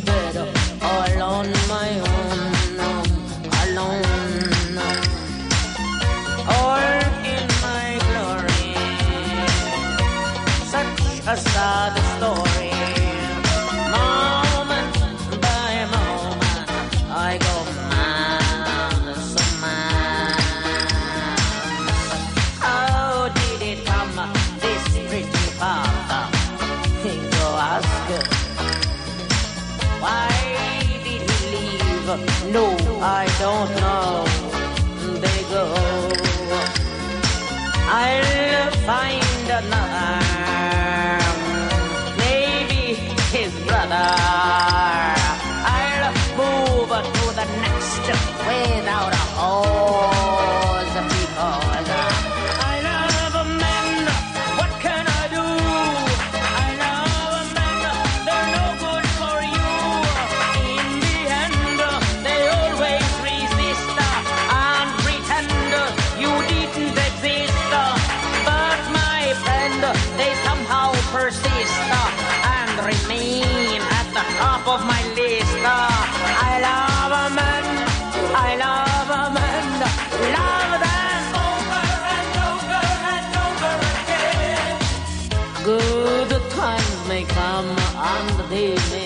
[0.00, 0.25] baby.
[74.38, 75.56] Top of my list.
[75.64, 75.90] Uh,
[76.48, 77.64] I love a men.
[78.46, 79.66] I love men.
[80.36, 81.82] Love them over
[82.16, 82.82] and over
[83.14, 84.76] and over again.
[85.70, 87.68] Good times may come
[88.12, 89.05] and they may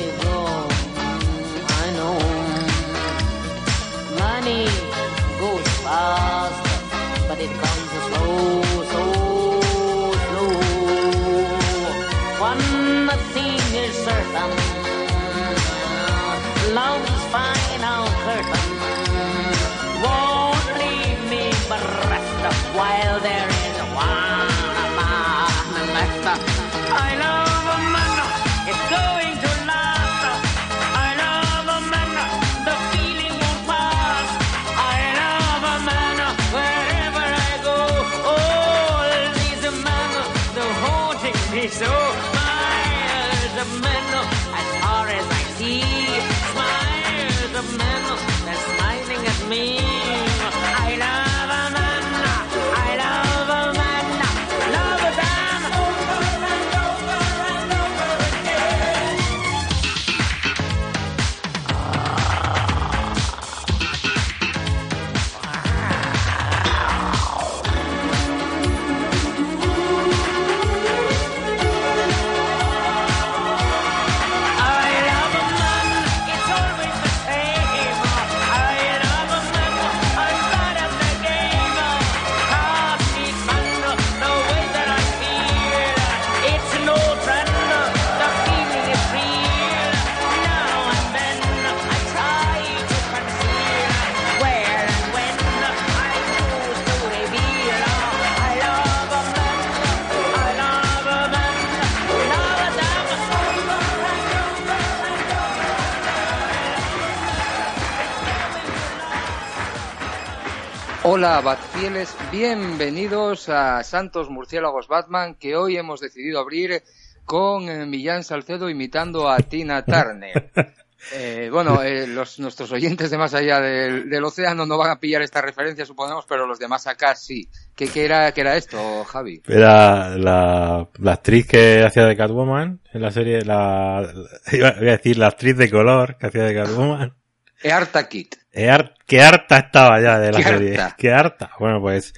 [111.12, 116.84] Hola, Batfieles, bienvenidos a Santos Murciélagos Batman, que hoy hemos decidido abrir
[117.25, 120.50] con eh, Millán Salcedo imitando a Tina Turner.
[121.15, 125.00] Eh, bueno, eh, los, nuestros oyentes de más allá del, del océano no van a
[125.00, 127.48] pillar esta referencia, suponemos, pero los de más acá sí.
[127.74, 129.41] ¿Qué, qué era, qué era esto, Javi?
[129.48, 134.13] Era la, la actriz que hacía de Catwoman en la serie, la,
[134.53, 137.15] iba a decir la actriz de color que hacía de Catwoman.
[137.62, 138.36] Eartha Kitt.
[138.53, 140.71] Qué har- qué harta estaba ya de la Qué serie.
[140.80, 140.97] harta.
[140.98, 141.51] Qué harta.
[141.59, 142.12] Bueno, pues,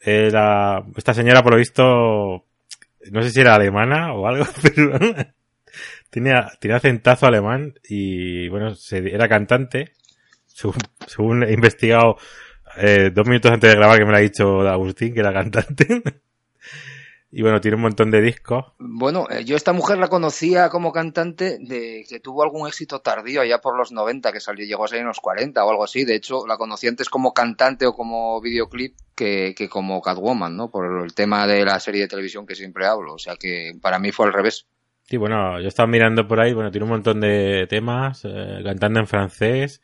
[0.00, 2.46] era, esta señora por lo visto,
[3.10, 4.98] no sé si era alemana o algo, pero
[6.10, 9.92] tenía, tenía acentazo alemán y bueno, se- era cantante,
[10.46, 10.76] según,
[11.06, 12.16] según he investigado
[12.76, 15.86] eh, dos minutos antes de grabar que me lo ha dicho Agustín, que era cantante.
[17.30, 18.64] Y bueno, tiene un montón de discos.
[18.78, 23.42] Bueno, eh, yo esta mujer la conocía como cantante de que tuvo algún éxito tardío
[23.42, 26.04] allá por los 90, que salió, llegó a salir en los 40 o algo así.
[26.04, 30.70] De hecho, la conocí antes como cantante o como videoclip que, que como Catwoman, ¿no?
[30.70, 33.12] Por el tema de la serie de televisión que siempre hablo.
[33.14, 34.66] O sea que para mí fue al revés.
[35.02, 39.00] Sí, bueno, yo estaba mirando por ahí, bueno, tiene un montón de temas, eh, cantando
[39.00, 39.82] en francés.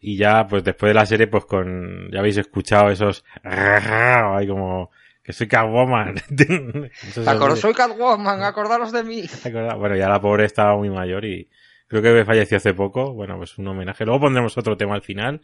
[0.00, 4.90] Y ya, pues después de la serie, pues con, ya habéis escuchado esos, hay como,
[5.28, 6.14] que soy Catwoman.
[7.60, 9.24] Soy Catwoman, acordaros de mí.
[9.52, 11.50] Bueno, ya la pobre estaba muy mayor y
[11.86, 13.12] creo que falleció hace poco.
[13.12, 14.06] Bueno, pues un homenaje.
[14.06, 15.42] Luego pondremos otro tema al final.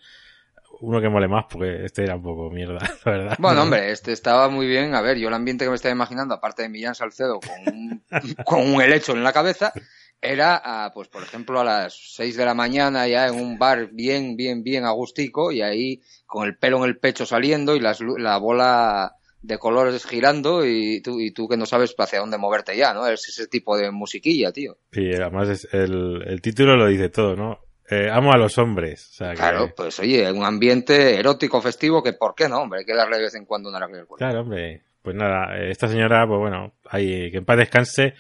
[0.81, 3.37] Uno que mole más, porque este era un poco mierda, la verdad.
[3.39, 4.95] Bueno, hombre, este estaba muy bien.
[4.95, 8.05] A ver, yo el ambiente que me estaba imaginando, aparte de Millán Salcedo con un,
[8.47, 9.75] con un helecho en la cabeza,
[10.23, 13.91] era, a, pues por ejemplo, a las 6 de la mañana ya en un bar
[13.93, 18.01] bien, bien, bien agustico y ahí con el pelo en el pecho saliendo y las,
[18.01, 22.77] la bola de colores girando y tú, y tú que no sabes hacia dónde moverte
[22.77, 23.07] ya, ¿no?
[23.07, 24.79] Es ese tipo de musiquilla, tío.
[24.91, 27.61] Sí, además es el, el título lo dice todo, ¿no?
[27.91, 29.11] Eh, amo a los hombres.
[29.11, 29.37] O sea, que...
[29.37, 32.81] Claro, pues oye, un ambiente erótico, festivo, que ¿por qué no, hombre?
[32.81, 34.25] Hay que darle de vez en cuando una arreglo al cuerpo.
[34.25, 34.83] Claro, hombre.
[35.03, 38.15] Pues nada, esta señora, pues bueno, hay, que en paz descanse.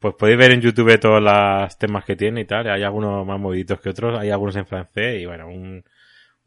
[0.00, 2.68] Pues podéis ver en YouTube todos los temas que tiene y tal.
[2.68, 5.84] Hay algunos más moviditos que otros, hay algunos en francés y bueno, un,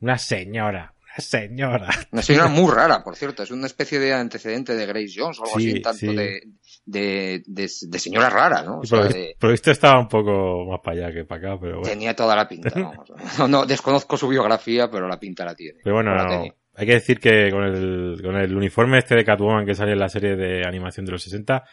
[0.02, 1.90] una señora, señora.
[2.12, 3.44] Una señora muy rara, por cierto.
[3.44, 6.16] Es una especie de antecedente de Grace Jones o algo sí, así, tanto sí.
[6.16, 6.42] de,
[6.86, 8.80] de, de, de, señora rara, ¿no?
[8.80, 9.36] O sea, por, de...
[9.40, 11.90] por, esto estaba un poco más para allá que para acá, pero bueno.
[11.90, 13.12] Tenía toda la pinta, vamos.
[13.38, 15.80] No, no, desconozco su biografía, pero la pinta la tiene.
[15.84, 16.44] Pero bueno, no,
[16.76, 20.00] hay que decir que con el, con el uniforme este de Catwoman que sale en
[20.00, 21.64] la serie de animación de los 60,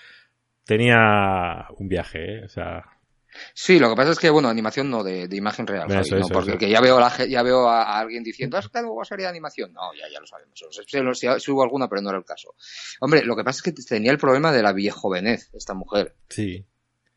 [0.65, 2.45] tenía un viaje, ¿eh?
[2.45, 2.83] O sea,
[3.55, 5.87] Sí, lo que pasa es que, bueno, animación no, de, de imagen real.
[5.87, 6.07] Eso, ¿sabes?
[6.09, 6.59] eso, no, porque eso.
[6.59, 9.31] que ya veo, la, ya veo a, a alguien diciendo, es que luego serie de
[9.31, 9.73] animación.
[9.73, 10.59] No, ya, ya lo sabemos.
[11.19, 12.55] Si, si hubo alguna, pero no era el caso.
[13.01, 16.15] Hombre, lo que pasa es que tenía el problema de la viejovenez, esta mujer.
[16.29, 16.65] Sí.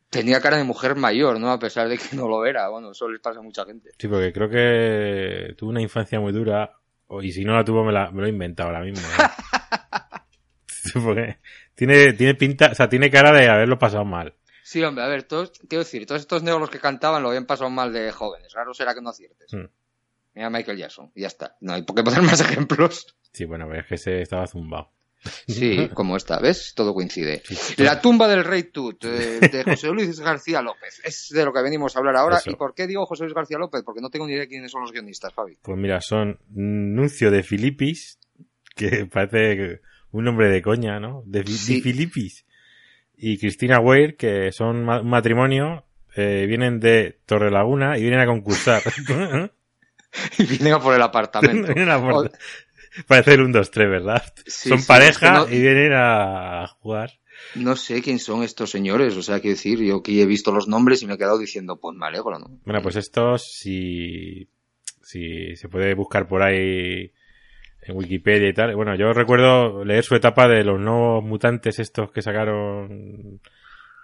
[0.09, 1.51] Tenía cara de mujer mayor, ¿no?
[1.51, 2.69] A pesar de que no lo era.
[2.69, 3.91] Bueno, eso les pasa a mucha gente.
[3.97, 6.75] Sí, porque creo que tuvo una infancia muy dura.
[7.21, 9.05] Y si no la tuvo, me, la, me lo he inventado ahora mismo.
[9.07, 9.23] ¿eh?
[11.03, 11.37] porque
[11.75, 14.33] tiene, tiene pinta, o sea, tiene cara de haberlo pasado mal.
[14.69, 17.71] Sí, hombre, a ver, todos, quiero decir, todos estos negros que cantaban lo habían pasado
[17.71, 18.53] mal de jóvenes.
[18.53, 19.51] Raro será que no aciertes.
[19.51, 19.65] Mm.
[20.35, 21.57] Mira Michael Jackson, y ya está.
[21.61, 23.15] No hay por qué poner más ejemplos.
[23.33, 24.91] Sí, bueno, pero es que se estaba zumbado.
[25.47, 26.73] Sí, como esta, ¿ves?
[26.75, 27.41] Todo coincide.
[27.43, 31.01] Sí, sí, La tumba del rey Tut, eh, de José Luis García López.
[31.03, 32.37] Es de lo que venimos a hablar ahora.
[32.37, 32.51] Eso.
[32.51, 33.81] ¿Y por qué digo José Luis García López?
[33.83, 35.57] Porque no tengo ni idea de quiénes son los guionistas, Fabi.
[35.63, 38.19] Pues mira, son Nuncio de Filipis,
[38.75, 39.81] que parece
[40.11, 41.23] un nombre de coña, ¿no?
[41.25, 41.77] De, Sí.
[41.77, 42.45] de Filipis.
[43.21, 45.85] Y Cristina Weir, que son ma- un matrimonio,
[46.15, 48.81] eh, vienen de Torrelaguna y vienen a concursar.
[50.39, 51.67] Y vienen a por el apartamento.
[51.73, 52.31] Vienen a por-
[53.07, 54.23] Parece el 1, 2, 3, ¿verdad?
[54.47, 57.19] Sí, son sí, pareja es que no- y vienen a jugar.
[57.55, 60.67] No sé quién son estos señores, o sea, quiero decir, yo aquí he visto los
[60.67, 62.47] nombres y me he quedado diciendo, pues me alegro, ¿no?
[62.65, 64.49] Bueno, pues estos, si,
[65.03, 67.11] si se puede buscar por ahí
[67.89, 68.75] en Wikipedia y tal.
[68.75, 73.39] Bueno, yo recuerdo leer su etapa de los nuevos mutantes estos que sacaron,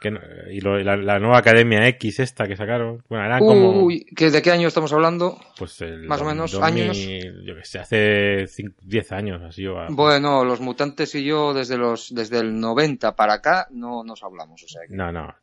[0.01, 0.19] que, no-
[0.51, 3.03] y lo- la, la nueva Academia X esta que sacaron.
[3.09, 5.39] Bueno, eran como, Uy, ¿que ¿de qué año estamos hablando?
[5.57, 8.45] pues el más o menos, 2000, Yo que sé, hace
[8.81, 9.75] 10 años así o.
[9.89, 14.61] Bueno, los mutantes y yo desde los desde el 90 para acá no nos hablamos,
[14.63, 15.33] o sea, que- No, no.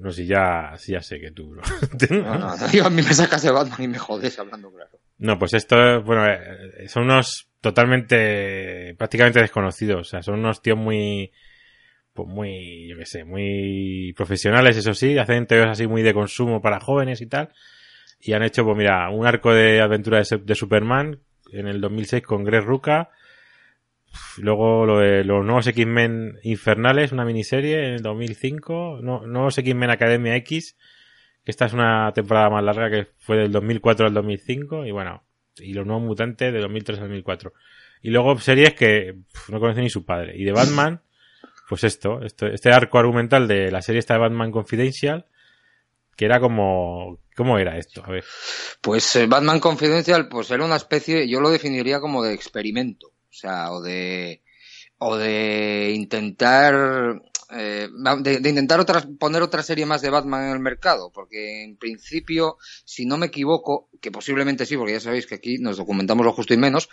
[0.00, 1.54] No, si ya, si ya sé que tú,
[2.10, 4.90] no, no, no, yo a mí me sacas de Batman y me jodes hablando claro.
[5.18, 10.00] No, pues esto, bueno, eh, son unos totalmente, prácticamente desconocidos.
[10.00, 11.32] O sea, son unos tíos muy,
[12.12, 15.16] pues muy, yo qué sé, muy profesionales, eso sí.
[15.18, 17.50] Hacen teos así muy de consumo para jóvenes y tal.
[18.20, 21.20] Y han hecho, pues mira, un arco de aventura de, Superman
[21.52, 23.10] en el 2006 con Greg Ruca.
[24.38, 29.00] Luego lo de los nuevos X-Men Infernales, una miniserie en el 2005.
[29.02, 30.76] No, nuevos X-Men Academia X,
[31.46, 34.84] esta es una temporada más larga que fue del 2004 al 2005.
[34.84, 35.22] Y bueno,
[35.56, 37.52] y los nuevos mutantes de 2003 al 2004.
[38.02, 40.34] Y luego series que pf, no conoce ni su padre.
[40.36, 41.00] Y de Batman,
[41.68, 45.26] pues esto, esto, este arco argumental de la serie esta de Batman Confidential,
[46.16, 48.02] que era como, ¿cómo era esto?
[48.04, 48.24] A ver.
[48.80, 53.32] Pues eh, Batman Confidential, pues era una especie, yo lo definiría como de experimento, o
[53.32, 54.42] sea, o de
[54.98, 57.88] o de intentar eh,
[58.20, 62.56] de, intentar otra, poner otra serie más de Batman en el mercado, porque en principio,
[62.84, 66.32] si no me equivoco, que posiblemente sí, porque ya sabéis que aquí nos documentamos lo
[66.32, 66.88] justo y menos,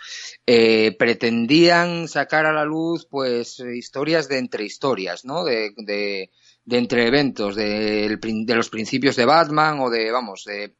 [0.46, 5.44] eh, pretendían sacar a la luz, pues, historias de entre historias, ¿no?
[5.44, 6.30] De, de,
[6.64, 10.76] de entre eventos, de, los principios de Batman o de, vamos, de,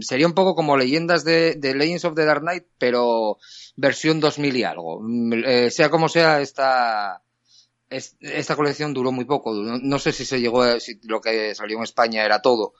[0.00, 3.38] sería un poco como leyendas de, Legends of the Dark Knight, pero
[3.76, 5.00] versión 2000 y algo.
[5.02, 7.22] Mm, eh, sea como sea, esta,
[7.90, 9.52] es- esta colección duró muy poco.
[9.54, 12.74] No, sé si se llegó, si lo que salió en España era todo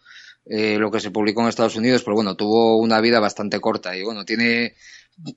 [0.47, 3.97] eh, lo que se publicó en Estados Unidos, pero bueno, tuvo una vida bastante corta
[3.97, 4.75] y bueno, tiene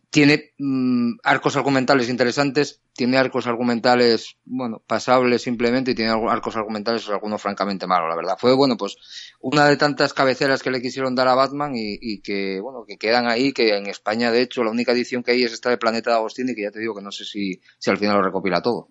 [0.10, 7.10] tiene mm, arcos argumentales interesantes, tiene arcos argumentales, bueno, pasables simplemente y tiene arcos argumentales
[7.10, 8.36] algunos francamente malos, la verdad.
[8.38, 8.96] Fue, bueno, pues
[9.40, 12.98] una de tantas cabeceras que le quisieron dar a Batman y, y que, bueno, que
[12.98, 15.78] quedan ahí, que en España, de hecho, la única edición que hay es esta de
[15.78, 18.24] Planeta de Agostini, que ya te digo que no sé si, si al final lo
[18.24, 18.90] recopila todo.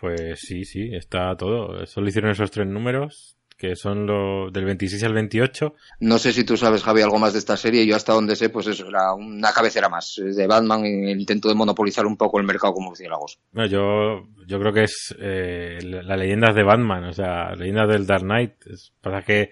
[0.00, 1.84] Pues sí, sí, está todo.
[1.84, 5.74] Solo hicieron esos tres números, que son los del 26 al 28.
[6.00, 7.86] No sé si tú sabes, Javi, algo más de esta serie.
[7.86, 11.20] Yo hasta donde sé, pues eso, era una cabecera más eh, de Batman en el
[11.20, 13.38] intento de monopolizar un poco el mercado como murciélagos.
[13.52, 17.88] No, yo, yo creo que es eh, la- las leyendas de Batman, o sea, leyendas
[17.88, 18.54] del Dark Knight.
[18.66, 19.50] Es, pasa que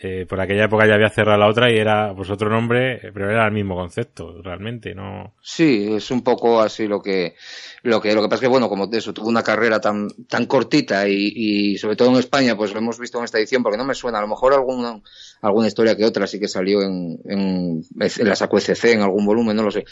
[0.00, 3.10] eh, por aquella época ya había cerrado la otra y era pues otro nombre, eh,
[3.12, 5.34] pero era el mismo concepto, realmente, no.
[5.40, 7.34] Sí, es un poco así lo que,
[7.82, 10.46] lo que, lo que pasa es que bueno, como eso, tuvo una carrera tan, tan
[10.46, 13.78] cortita y, y sobre todo en España, pues lo hemos visto en esta edición, porque
[13.78, 15.00] no me suena, a lo mejor alguna,
[15.42, 17.82] alguna historia que otra sí que salió en, en,
[18.26, 19.84] la saco ECC, en algún volumen, no lo sé.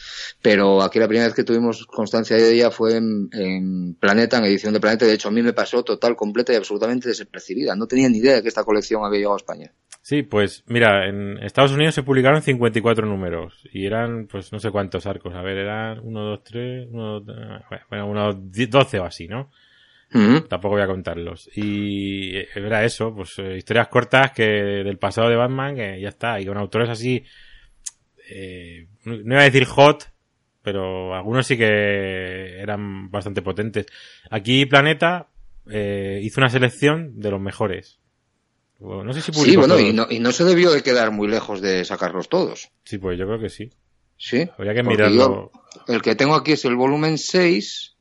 [0.43, 4.45] Pero aquí la primera vez que tuvimos constancia de ella fue en, en Planeta, en
[4.45, 7.75] edición de Planeta, de hecho a mí me pasó total, completa y absolutamente desapercibida.
[7.77, 9.73] No tenía ni idea de que esta colección había llegado a España.
[10.03, 14.71] Sí, pues mira, en Estados Unidos se publicaron 54 números y eran, pues no sé
[14.71, 15.35] cuántos arcos.
[15.35, 17.21] A ver, eran 1, 2, 3, 1,
[17.89, 19.51] bueno, unos 10, 12 o así, ¿no?
[20.49, 21.51] Tampoco voy a contarlos.
[21.57, 26.11] Y eh, era eso, pues eh, historias cortas que del pasado de Batman, que ya
[26.11, 27.25] está, y con autores así,
[28.31, 30.13] eh, no no iba a decir hot,
[30.63, 33.87] pero algunos sí que eran bastante potentes.
[34.31, 35.29] Aquí Planeta
[35.71, 38.01] eh, hizo una selección de los mejores.
[38.81, 41.29] No sé si publicó Sí, bueno, y no, y no se debió de quedar muy
[41.29, 42.71] lejos de sacarlos todos.
[42.85, 43.71] Sí, pues yo creo que sí.
[44.17, 44.49] Sí.
[44.59, 45.53] Habría que mirarlo.
[45.87, 47.97] yo- el que tengo aquí es el volumen 6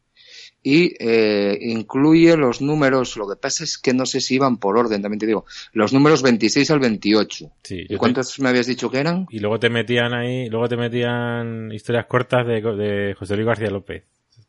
[0.62, 4.78] y eh, incluye los números, lo que pasa es que no sé si iban por
[4.78, 7.52] orden, también te digo, los números 26 al 28.
[7.64, 9.26] Sí, ¿Y te- cuántos me habías dicho que eran?
[9.30, 13.70] Y luego te metían ahí, luego te metían historias cortas de, de José Luis García
[13.70, 14.04] López.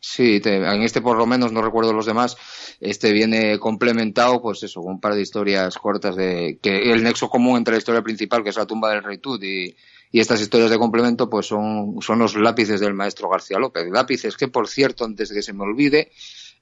[0.07, 2.37] Sí, te- en este por lo menos, no recuerdo los demás,
[2.81, 7.57] este viene complementado, pues eso, un par de historias cortas de que el nexo común
[7.57, 9.75] entre la historia principal, que es la tumba del rey Tut, y,
[10.13, 13.87] y estas historias de complemento, pues son, son los lápices del maestro García López.
[13.91, 16.11] Lápices que, por cierto, antes de que se me olvide,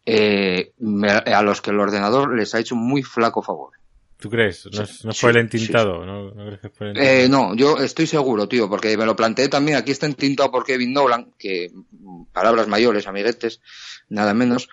[0.06, 3.72] eh, me- a los que el ordenador les ha hecho un muy flaco favor.
[4.22, 4.66] ¿Tú crees?
[4.66, 6.06] ¿No Sí, por el sí, entintado?
[6.06, 7.24] ¿No, no crees que es por el entintado?
[7.24, 9.76] Eh, no, yo estoy seguro, tío, porque me lo planteé también.
[9.76, 13.60] Aquí está entintado por Kevin Nolan, que mm, palabras mayores, amiguetes,
[14.10, 14.68] nada menos.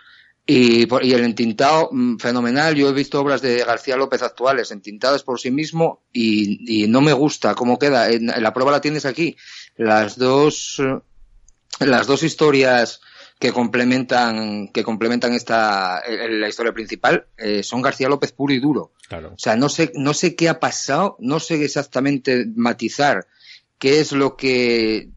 [0.46, 2.76] Y, el entintado, mm, fenomenal.
[2.76, 7.02] Yo he visto obras de García López actuales entintadas por sí mismo y, y no
[7.02, 8.12] me gusta cómo queda.
[8.12, 9.36] En, la prueba la tienes aquí.
[9.78, 11.00] Las dos, eh,
[11.88, 13.02] las dos historias
[13.40, 18.60] que complementan, que complementan esta, eh, la historia principal, eh, son García López puro y
[18.60, 18.92] duro.
[19.08, 19.30] Claro.
[19.30, 23.26] O sea, no sé, no sé qué ha pasado, no sé exactamente matizar
[23.78, 25.08] qué es lo que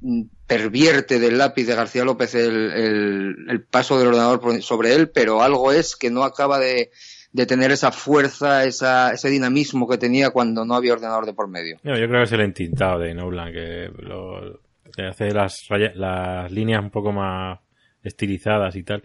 [0.46, 5.42] pervierte del lápiz de García López el, el- el paso del ordenador sobre él, pero
[5.42, 6.90] algo es que no acaba de,
[7.32, 11.48] de tener esa fuerza, esa, ese dinamismo que tenía cuando no había ordenador de por
[11.48, 11.78] medio.
[11.82, 14.60] No, yo creo que es el entintado de Nolan, que, lo,
[15.08, 17.58] hace las, las líneas un poco más
[18.02, 19.02] estilizadas y tal.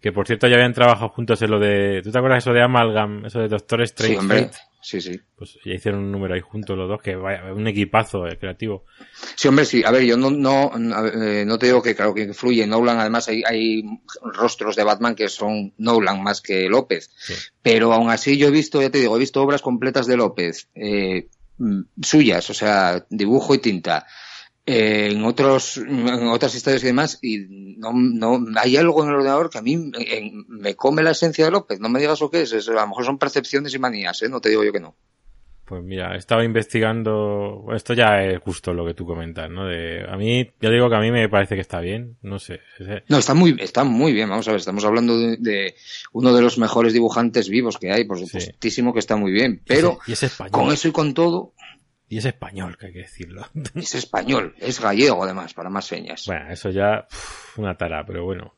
[0.00, 2.00] Que por cierto ya habían trabajado juntos en lo de...
[2.02, 3.24] ¿Tú te acuerdas eso de Amalgam?
[3.24, 4.14] Eso de Doctor Strange?
[4.14, 4.50] Sí, hombre.
[4.86, 5.20] Sí, sí.
[5.34, 8.84] Pues ya hicieron un número ahí juntos los dos, que vaya, un equipazo eh, creativo.
[9.34, 9.82] Sí, hombre, sí.
[9.84, 10.70] A ver, yo no, no,
[11.12, 13.00] eh, no te digo que claro que influye Nolan.
[13.00, 13.82] Además, hay, hay
[14.22, 17.10] rostros de Batman que son Nolan más que López.
[17.16, 17.34] Sí.
[17.62, 20.68] Pero aún así yo he visto, ya te digo, he visto obras completas de López,
[20.76, 24.06] eh, mm, suyas, o sea, dibujo y tinta.
[24.66, 27.46] Eh, en otros en otras historias y demás y
[27.78, 31.44] no, no hay algo en el ordenador que a mí eh, me come la esencia
[31.44, 33.78] de López no me digas lo que es, es a lo mejor son percepciones y
[33.78, 34.28] manías ¿eh?
[34.28, 34.96] no te digo yo que no
[35.66, 37.66] Pues mira, estaba investigando.
[37.74, 39.66] Esto ya es justo lo que tú comentas, ¿no?
[39.66, 42.16] De, a mí, ya digo que a mí me parece que está bien.
[42.22, 42.60] No sé.
[43.08, 45.74] No, está muy, está muy bien, vamos a ver, estamos hablando de, de
[46.12, 49.98] uno de los mejores dibujantes vivos que hay, por supuestísimo que está muy bien, pero
[50.06, 50.14] y
[50.50, 51.52] con eso y con todo,
[52.08, 53.46] Y es español, que hay que decirlo.
[53.74, 56.24] es español, es gallego además, para más señas.
[56.26, 58.54] bueno, eso ya, uf, una tara, pero bueno.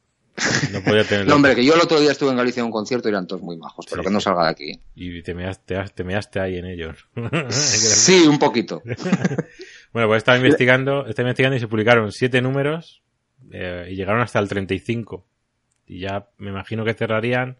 [0.73, 1.27] No podía tener.
[1.29, 3.27] No, hombre, que yo el otro día estuve en Galicia en un concierto y eran
[3.27, 4.81] todos muy majos, pero Sí, que no salga de aquí.
[4.95, 7.09] Y te measte, te measte ahí en ellos.
[7.51, 8.83] Sí, un poquito.
[9.93, 13.03] bueno, pues estaba investigando, estaba investigando y se publicaron siete números
[13.51, 15.27] eh, y llegaron hasta el 35.
[15.87, 17.59] Y ya me imagino que cerrarían,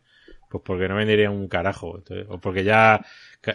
[0.49, 1.99] pues porque no venderían un carajo.
[1.99, 3.05] entonces, o porque ya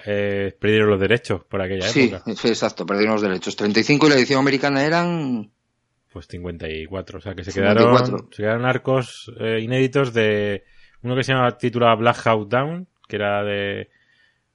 [0.06, 2.34] eh, perdieron los derechos por aquella Sí, época.
[2.36, 3.56] sí, exacto, perdieron los derechos.
[3.56, 5.52] 35 y la edición americana eran...
[6.12, 7.18] Pues 54.
[7.18, 8.06] O sea que se 54.
[8.06, 10.64] quedaron, se quedaron arcos eh, inéditos de
[11.02, 13.90] uno que se llama titulado Black Hawk Down, que era de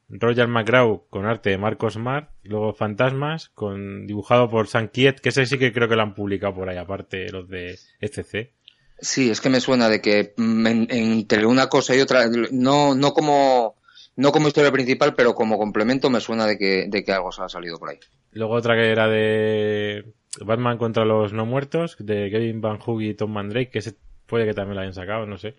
[0.09, 5.29] Roger McGraw con arte de Marcos Smart, luego Fantasmas con dibujado por San Kiet, que
[5.31, 8.53] ese sí que creo que lo han publicado por ahí, aparte los de SC.
[9.01, 12.95] Sí, es que me suena de que mm, en- entre una cosa y otra, no,
[12.95, 13.77] no como
[14.17, 17.41] no como historia principal, pero como complemento me suena de que, de que algo se
[17.43, 17.99] ha salido por ahí.
[18.33, 20.13] Luego otra que era de
[20.45, 23.95] Batman contra los no muertos, de Kevin Van Hook y Tom Mandrake, que ese
[24.27, 25.55] puede que también lo hayan sacado, no sé.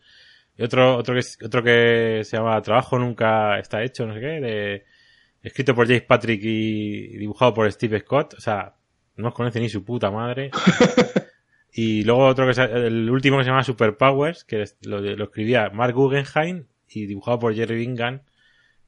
[0.58, 4.27] Y otro, otro que, otro que se llama Trabajo nunca está hecho, no sé qué,
[4.41, 4.86] de,
[5.41, 8.75] escrito por Jace Patrick y dibujado por Steve Scott, o sea,
[9.15, 10.51] no os conoce ni su puta madre.
[11.71, 15.69] y luego otro que se- el último que se llama Superpowers, que lo, lo escribía
[15.69, 18.21] Mark Guggenheim y dibujado por Jerry Bingham,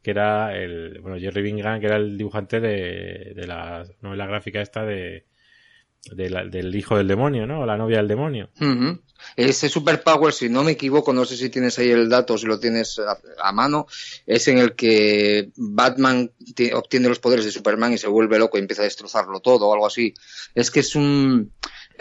[0.01, 4.61] que era el, bueno, Jerry Bingham, que era el dibujante de, de la novela gráfica
[4.61, 7.61] esta de, la- del hijo del demonio, ¿no?
[7.61, 8.49] O la novia del demonio.
[8.59, 8.99] Ujú.
[9.35, 12.59] Ese Superpower, si no me equivoco, no sé si tienes ahí el dato, si lo
[12.59, 13.85] tienes a, a mano,
[14.25, 18.57] es en el que Batman ti- obtiene los poderes de Superman y se vuelve loco
[18.57, 20.15] y empieza a destrozarlo todo o algo así.
[20.55, 21.51] Es que es un...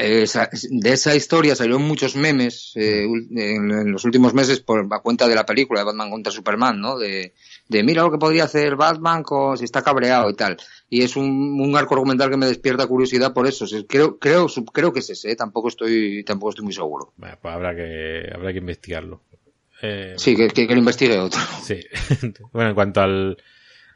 [0.01, 4.99] esa- de esa historia salieron muchos memes eh, en, en los últimos meses por a
[5.01, 6.99] cuenta de la película de Batman contra Superman, ¿no?
[6.99, 7.35] De,
[7.69, 10.57] de mira lo que podría hacer Batman con, si está cabreado y tal.
[10.89, 13.65] Y es un, un arco argumental que me despierta curiosidad por eso.
[13.89, 15.37] Creo, creo, creo que es ese, ¿eh?
[15.37, 17.13] tampoco estoy, tampoco estoy muy seguro.
[17.17, 19.23] Bueno, pues habrá que, habrá que investigarlo.
[19.83, 21.41] Eh, Sí, que, que, que lo investigue otro.
[21.63, 21.81] sí.
[22.53, 23.37] bueno, en cuanto al,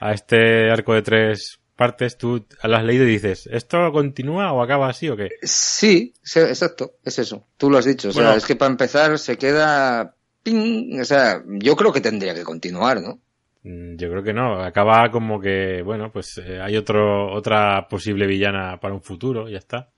[0.00, 4.62] a este arco de tres partes, tú lo has leído y dices, ¿esto continúa o
[4.62, 5.30] acaba así o qué?
[5.42, 7.46] Sí, sí, exacto, es eso.
[7.56, 8.08] Tú lo has dicho.
[8.08, 8.36] O sea, Bueno.
[8.38, 10.14] es que para empezar se queda.
[10.42, 11.00] ¡ping!
[11.00, 13.18] O sea, yo creo que tendría que continuar, ¿no?
[13.62, 14.62] Mm, Yo creo que no.
[14.62, 19.56] Acaba como que, bueno, pues eh, hay otro, otra posible villana para un futuro, ya
[19.58, 19.88] está.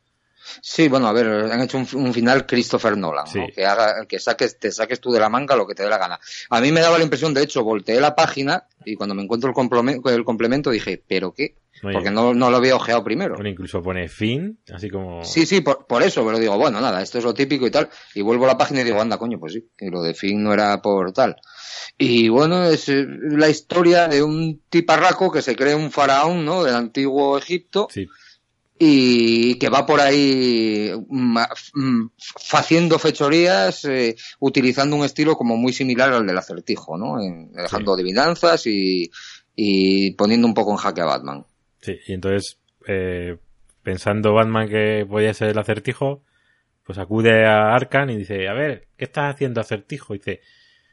[0.63, 3.31] Sí, bueno, a ver, han hecho un, un final Christopher Nolan, ¿no?
[3.33, 3.41] Sí.
[3.53, 5.99] que haga, que saques, te saques tú de la manga lo que te dé la
[5.99, 6.21] gana.
[6.51, 9.53] A mí me daba la impresión, de hecho, volteé la página y cuando me encuentro
[9.53, 11.57] el el complemento dije, ¿pero qué?
[11.83, 13.35] Porque no, no lo había ojeado primero.
[13.35, 15.23] Bueno, incluso pone fin, así como...
[15.25, 17.89] Sí, sí, por, por eso, pero digo, bueno, nada, esto es lo típico y tal.
[18.15, 20.43] Y vuelvo a la página y digo, anda, coño, pues sí, que lo de Finn
[20.43, 21.37] no era por tal.
[21.99, 26.65] Y bueno, es eh, la historia de un tiparraco que se cree un faraón, ¿no?
[26.65, 28.07] Del antiguo Egipto Sí,
[28.79, 31.39] y que va por ahí mm,
[31.75, 32.11] mm,
[32.53, 37.21] haciendo fechorías, eh, utilizando un estilo como muy similar al del acertijo, ¿no?
[37.23, 39.11] En- dejando adivinanzas y,
[39.55, 41.47] y poniendo un poco en jaque a Batman.
[41.87, 42.01] Sí.
[42.07, 43.37] Y entonces, eh,
[43.83, 46.23] pensando Batman que podía ser el acertijo,
[46.83, 50.15] pues acude a Arkham y dice, a ver, ¿qué estás haciendo acertijo?
[50.15, 50.41] Y dice,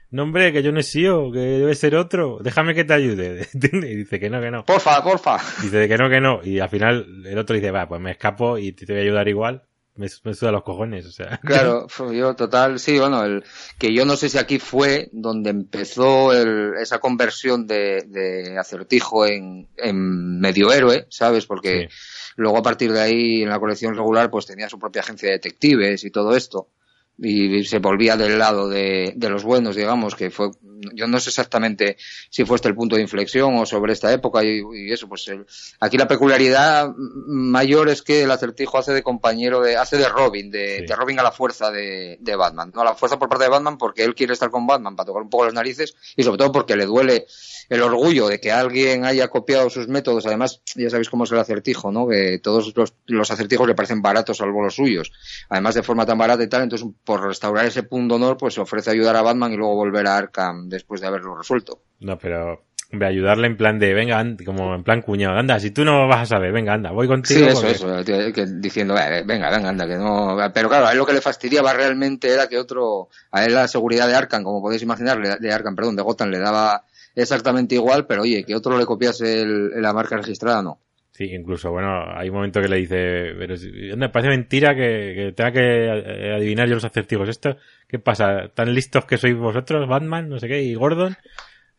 [0.10, 3.48] no hombre, que yo no he sido, que debe ser otro, déjame que te ayude.
[3.54, 4.64] y dice que no, que no.
[4.66, 5.38] Porfa, porfa.
[5.62, 6.40] Dice que no, que no.
[6.44, 9.06] Y al final el otro dice, va, pues me escapo y te, te voy a
[9.06, 9.64] ayudar igual.
[9.96, 11.40] Me, me suda los cojones, o sea.
[11.46, 13.44] Claro, yo total, sí, bueno, el,
[13.78, 19.26] que yo no sé si aquí fue donde empezó el, esa conversión de, de acertijo
[19.26, 21.46] en, en medio héroe, ¿sabes?
[21.46, 22.34] Porque Sí.
[22.38, 25.36] luego a partir de ahí en la colección regular pues tenía su propia agencia de
[25.36, 26.70] detectives y todo esto
[27.18, 30.50] y se volvía del lado de, de los buenos, digamos, que fue,
[30.96, 31.96] yo no sé exactamente
[32.30, 35.28] si fue este el punto de inflexión o sobre esta época y, y eso, pues
[35.28, 35.46] el-
[35.80, 40.50] aquí la peculiaridad mayor es que el acertijo hace de compañero de, hace de Robin,
[40.52, 40.86] de, Sí.
[40.88, 43.50] de Robin a la fuerza de, de Batman, no a la fuerza por parte de
[43.52, 46.38] Batman porque él quiere estar con Batman para tocar un poco las narices y sobre
[46.40, 47.26] todo porque le duele
[47.74, 50.26] el orgullo de que alguien haya copiado sus métodos.
[50.26, 52.08] Además, ya sabéis cómo es el acertijo, ¿no?
[52.08, 55.12] Que todos los, los acertijos le parecen baratos salvo los suyos.
[55.50, 58.62] Además, de forma tan barata y tal, entonces por restaurar ese punto honor, pues se
[58.62, 61.82] ofrece ayudar a Batman y luego volver a Arkham después de haberlo resuelto.
[62.00, 65.84] No, pero hombre, ayudarle en plan de, venga, como en plan cuñado, anda, si tú
[65.84, 67.48] no vas a saber, venga, anda, voy Sí, contigo.
[67.48, 70.38] eso, porque- eso, tío, que diciendo, "Eh, venga, venga, anda, que no.
[70.54, 73.68] Pero claro, a él lo que le fastidiaba realmente era que otro, a él la
[73.68, 76.84] seguridad de Arkham, como podéis imaginar, de Arkham, perdón, de Gotham le daba
[77.16, 80.80] exactamente igual, pero oye, que otro le copiase el- la marca registrada, no.
[81.12, 83.56] Sí, incluso, bueno, hay un momento que le dice, pero
[83.98, 87.30] me parece mentira que, que tenga que eh, adivinar yo los acertijos.
[87.30, 87.56] ¿Esto
[87.88, 88.50] qué pasa?
[88.56, 91.16] ¿Tan listos que sois vosotros, Batman, no sé qué, y Gordon?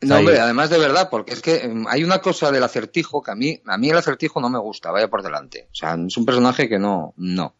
[0.03, 3.31] No, hombre, además de verdad, porque es que em, hay una cosa del acertijo que
[3.33, 5.69] a mí, a mí el acertijo no me gusta, vaya por delante.
[5.73, 7.57] O sea, es un personaje que no, no.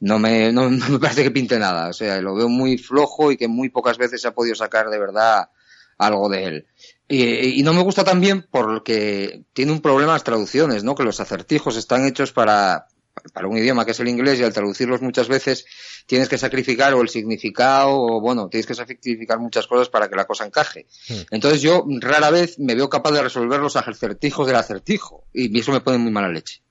[0.00, 1.88] No me, no, no me parece que pinte nada.
[1.88, 4.90] O sea, lo veo muy flojo y que muy pocas veces se ha podido sacar
[4.90, 5.50] de verdad
[5.98, 6.66] algo de él.
[7.08, 10.94] Y, y no me gusta también porque tiene un problema las traducciones, ¿no?
[10.94, 12.88] Que los acertijos están hechos para,
[13.32, 15.66] para un idioma que es el inglés y al traducirlos muchas veces
[16.06, 20.16] tienes que sacrificar o el significado o bueno, tienes que sacrificar muchas cosas para que
[20.16, 20.86] la cosa encaje.
[21.08, 21.22] Hmm.
[21.30, 25.72] Entonces yo rara vez me veo capaz de resolver los acertijos del acertijo y eso
[25.72, 26.62] me pone muy mala leche.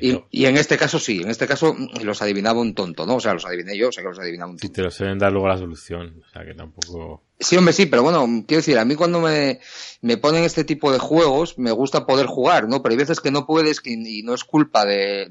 [0.00, 3.16] Y, y en este caso sí, en este caso los adivinaba un tonto, ¿no?
[3.16, 4.72] O sea, los adiviné yo, o sea que los adivinaba un tonto.
[4.74, 6.22] te lo suelen dar luego la solución.
[6.26, 7.22] O sea, que tampoco...
[7.38, 9.58] Sí, hombre, sí, pero bueno, quiero decir, a mí cuando me,
[10.02, 12.82] me ponen este tipo de juegos, me gusta poder jugar, ¿no?
[12.82, 15.28] Pero hay veces que no puedes que- y no es culpa de,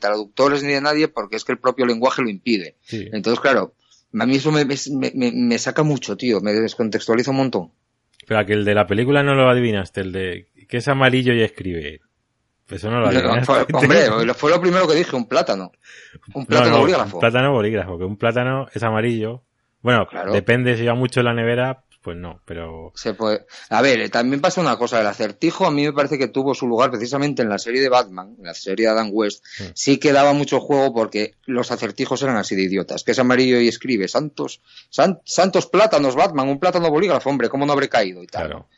[0.00, 2.76] traductores ni de nadie porque es que el propio lenguaje lo impide.
[2.82, 3.08] Sí.
[3.12, 3.74] Entonces, claro,
[4.18, 4.76] a mí eso me, me,
[5.14, 7.72] me- me saca mucho, tío, me descontextualiza un montón.
[8.26, 11.42] Pero que el de la película no lo adivinaste, el de que es amarillo y
[11.42, 12.00] escribe.
[12.68, 13.44] Eso no lo adivinaste.
[13.46, 15.72] Fue- hombre, fue lo primero que dije, un plátano.
[16.34, 17.16] Un No, plátano no, bolígrafo.
[17.16, 19.42] un plátano bolígrafo, que un plátano es amarillo.
[19.82, 20.32] Bueno, Claro.
[20.32, 23.46] depende si va mucho en la nevera, pues no, pero Se puede...
[23.70, 26.54] A ver, eh, también pasa una cosa, el acertijo a mí me parece que tuvo
[26.54, 29.64] su lugar precisamente en la serie de Batman, en la serie de Adam West, Mm.
[29.74, 33.60] sí que daba mucho juego porque los acertijos eran así de idiotas, que es amarillo
[33.60, 38.22] y escribe, santos, san- santos plátanos, Batman, un plátano bolígrafo, hombre, ¿cómo no habré caído
[38.22, 38.46] y tal?
[38.46, 38.68] claro.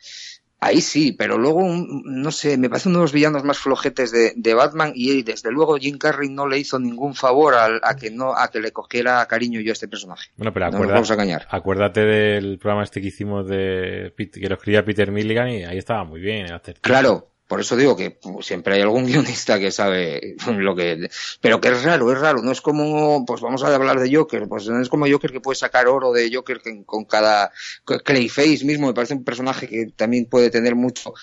[0.61, 1.61] Ahí sí, pero luego,
[2.03, 5.51] no sé, me parece uno de los villanos más flojetes de, de Batman y desde
[5.51, 8.71] luego Jim Carrey no le hizo ningún favor al- a, que no, a que le
[8.73, 10.31] cogiera cariño yo a este personaje.
[10.35, 11.47] Bueno, pero No acuerda- vamos a engañar.
[11.49, 16.03] acuérdate del programa este que hicimos de que lo escribía Peter Milligan y ahí estaba
[16.03, 16.73] muy bien el.
[16.81, 21.09] Claro, por eso digo que siempre hay algún guionista que sabe lo que...
[21.41, 22.41] Pero que es raro, es raro.
[22.43, 25.41] No es como, pues vamos a hablar de Joker, pues no es como Joker que
[25.41, 27.51] puede sacar oro de Joker con cada...
[28.05, 31.13] Clayface mismo me parece un personaje que también puede tener mucho...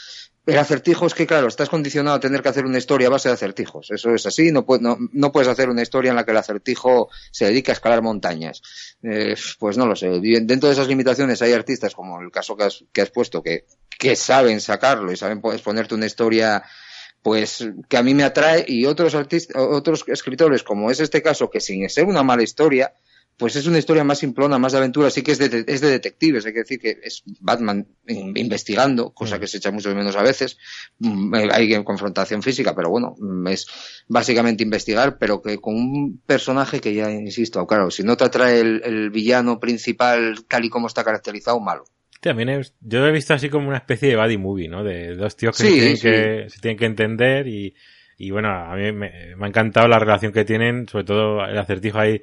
[0.46, 3.28] El acertijo es que, claro, estás condicionado a tener que hacer una historia a base
[3.28, 3.90] de acertijos.
[3.90, 4.52] Eso es así.
[4.52, 7.72] No, puede- no, no puedes hacer una historia en la que el acertijo se dedica
[7.72, 8.62] a escalar montañas.
[9.02, 10.08] Eh, pues no lo sé.
[10.42, 13.64] Dentro de esas limitaciones hay artistas, como el caso que has, que has puesto, que,
[13.98, 16.62] que saben sacarlo y saben pues, ponerte una historia
[17.22, 21.50] pues que a mí me atrae y otros artistas, otros escritores, como es este caso,
[21.50, 22.94] que sin ser una mala historia,
[23.36, 25.90] pues es una historia más simplona, más de aventura, sí que es de, es de
[25.90, 29.94] detectives, hay que decir que es Batman in- investigando, cosa que se echa mucho de
[29.96, 30.56] menos a veces,
[30.98, 33.66] Mm, eh, hay confrontación física, pero bueno, mm, es
[34.08, 38.60] básicamente investigar, pero que con un personaje que ya, insisto, claro, si no te atrae
[38.60, 41.84] el, el villano principal tal y como está caracterizado, malo.
[42.26, 44.84] También yo lo he visto así como una especie de buddy movie, ¿no?
[44.84, 46.02] De dos tíos que, Sí, se, tienen sí.
[46.02, 47.74] que se tienen que entender y,
[48.18, 51.56] y bueno, a mí me, me ha encantado la relación que tienen, sobre todo el
[51.58, 52.20] acertijo ahí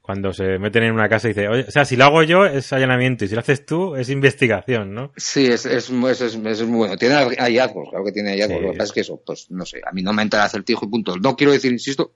[0.00, 2.44] cuando se meten en una casa y dice, oye, o sea, si lo hago yo
[2.44, 5.12] es allanamiento y si lo haces tú es investigación, ¿no?
[5.16, 6.96] Sí, es, es, es, es- es muy bueno.
[6.96, 8.58] Tiene hallazgos, claro que tiene hallazgos.
[8.58, 8.64] Sí.
[8.66, 10.46] Lo que pasa es que eso, pues no sé, a mí no me entra el
[10.46, 11.16] acertijo y punto.
[11.18, 12.14] No quiero decir, insisto,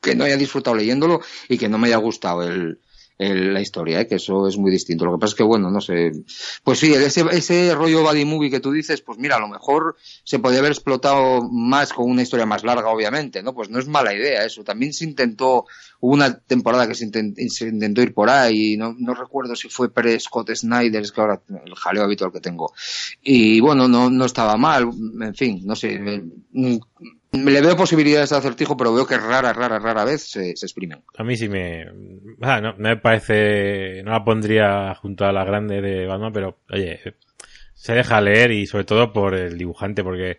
[0.00, 2.78] que no haya disfrutado leyéndolo y que no me haya gustado el,
[3.18, 4.06] el- la historia, ¿eh?
[4.06, 5.04] que eso es muy distinto.
[5.04, 6.12] Lo que pasa es que, bueno, no sé.
[6.62, 9.96] Pues sí, ese, ese rollo buddy movie que tú dices, pues mira, a lo mejor
[10.24, 13.54] se podría haber explotado más con una historia más larga, obviamente, ¿no?
[13.54, 14.64] Pues no es mala idea eso.
[14.64, 15.66] También se intentó,
[16.00, 19.68] hubo una temporada que se, intent- se intentó ir por ahí, no, no recuerdo si
[19.68, 22.72] fue pre-Scott Snyder, es que ahora el jaleo habitual que tengo.
[23.22, 24.88] Y bueno, no, no estaba mal,
[25.20, 25.98] en fin, no sé.
[26.52, 26.76] mm,
[27.34, 31.02] Le veo posibilidades de acertijo, pero veo que rara, rara, rara vez se, se exprimen.
[31.16, 31.86] A mí sí me...
[32.42, 34.02] ah, no, me parece...
[34.04, 37.00] No la pondría junto a la grande de Batman, pero oye,
[37.74, 40.38] se deja leer y sobre todo por el dibujante, porque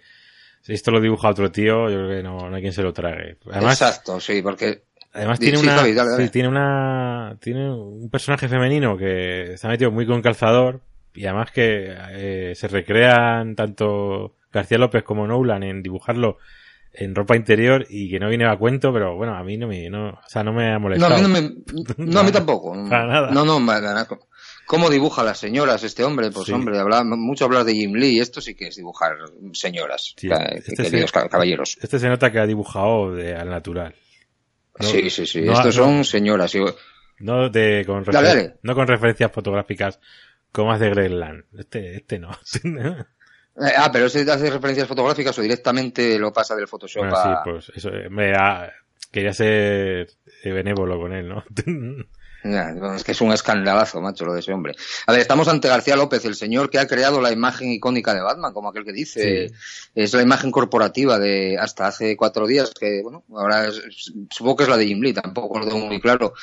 [0.62, 2.94] si esto lo dibuja otro tío, yo creo que no, no hay quien se lo
[2.94, 3.38] trague.
[3.52, 4.84] Además, Exacto, sí, porque
[5.16, 6.26] Además tiene sí, una, Javi, dale, dale.
[6.26, 10.82] sí, tiene una, tiene un personaje femenino que se ha metido muy con calzador
[11.14, 16.38] y además que eh, se recrean tanto García López como Nolan en dibujarlo
[16.98, 19.90] en ropa interior y que no viene a cuento, pero bueno, a mí no me,
[19.90, 21.14] no, o sea, no me ha No, molestado.
[21.14, 21.42] a mí no me,
[21.98, 22.72] no, a mí tampoco.
[22.90, 23.32] Para nada.
[23.32, 24.08] No, no, ma- ma-
[24.66, 26.32] ¿cómo dibuja a las señoras este hombre?
[26.32, 26.54] Pues Sí.
[26.54, 29.14] hombre, habla, mucho hablar de Jim Lee, esto sí que es dibujar
[29.54, 31.78] señoras, Sí, este queridos caballeros.
[31.82, 33.94] Este se nota que ha dibujado de, al natural.
[34.80, 36.54] No- sí, sí, sí, no- estos no- son señoras.
[36.56, 36.60] y-
[37.20, 40.00] No de, con, Dale, no con referencias fotográficas
[40.52, 41.44] como hace Greg Land.
[41.58, 42.32] Este, este no.
[43.58, 47.30] Eh, ah, pero ese hace referencias fotográficas o directamente lo pasa del Photoshop Bueno, sí,
[47.30, 47.42] a...
[47.44, 48.72] pues eso, eh, me ha-
[49.12, 50.10] quería ser
[50.44, 51.44] eh, benévolo con él, ¿no?
[52.96, 54.76] Es que es un escandalazo, macho, lo de ese hombre.
[55.08, 58.22] A ver, estamos ante García López, el señor que ha creado la imagen icónica de
[58.22, 59.50] Batman, como aquel que dice.
[59.50, 59.54] Sí.
[59.96, 64.58] Es la imagen corporativa de hasta hace cuatro días, que, bueno, ahora es- es- supongo
[64.58, 66.34] que es la de Jim Lee, tampoco lo tengo muy claro.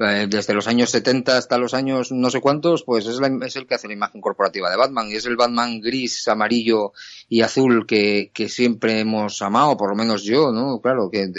[0.00, 3.54] Eh, desde los años 70 hasta los años no sé cuántos, pues es, la- es
[3.56, 5.08] el que hace la imagen corporativa de Batman.
[5.10, 6.92] Y es el Batman gris, amarillo
[7.32, 10.82] y azul que, que siempre hemos amado, por lo menos yo, ¿no?
[10.82, 11.32] Claro, que,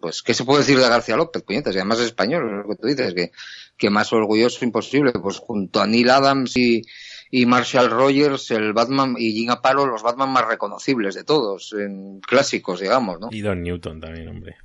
[0.00, 1.74] pues, ¿qué se puede decir de García López, puñetas?
[1.74, 3.32] Y además es español, lo que tú dices, que,
[3.76, 6.80] que más orgulloso imposible, pues junto a Neil Adams y,
[7.30, 12.20] y Marshall Rogers, el Batman y Jim Aparo, los Batman más reconocibles de todos, en
[12.20, 13.28] clásicos, digamos, ¿no?
[13.30, 14.56] y Don Newton también, hombre.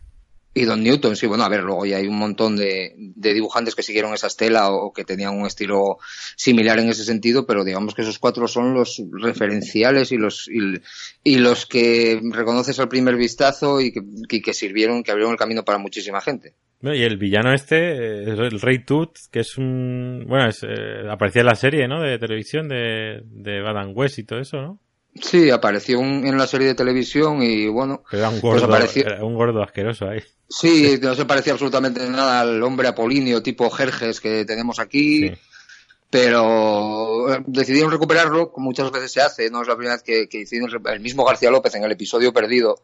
[0.55, 3.73] Y Don Newton, sí, bueno, a ver, luego ya hay un montón de, de dibujantes
[3.73, 5.97] que siguieron esa estela o, que tenían un estilo
[6.35, 10.47] similar en ese sentido, pero digamos que esos cuatro son los referenciales y los
[11.23, 15.39] y, los que reconoces al primer vistazo y que, y que, sirvieron, que abrieron el
[15.39, 16.53] camino para muchísima gente.
[16.81, 20.25] y el villano este, el Rey Tut, que es un...
[20.27, 21.99] Bueno, es, eh, aparecía en la serie, ¿no?
[21.99, 24.82] De televisión de, de Adam West y todo eso, ¿no?
[25.21, 28.03] Sí, apareció en la serie de televisión y bueno...
[28.11, 29.05] Era un gordo, pues apareció...
[29.05, 30.21] era un gordo asqueroso ahí.
[30.49, 35.31] Sí, no se parecía absolutamente nada al hombre apolinio tipo Jerjes que tenemos aquí.
[36.09, 40.29] Pero eh, decidieron recuperarlo, como muchas veces se hace, no es la primera vez que,
[40.29, 40.45] que
[40.91, 42.83] el mismo García López en el episodio perdido,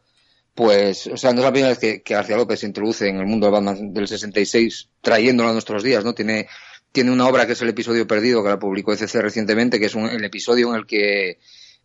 [0.55, 3.27] pues, o sea, no es la primera vez que, García López se introduce en el
[3.27, 6.15] mundo del Batman del 66, trayéndolo a nuestros días, ¿no?
[6.15, 6.47] Tiene,
[6.91, 9.95] tiene una obra que es el episodio perdido, que la publicó ECC recientemente, que es
[9.95, 11.37] un, el episodio en el que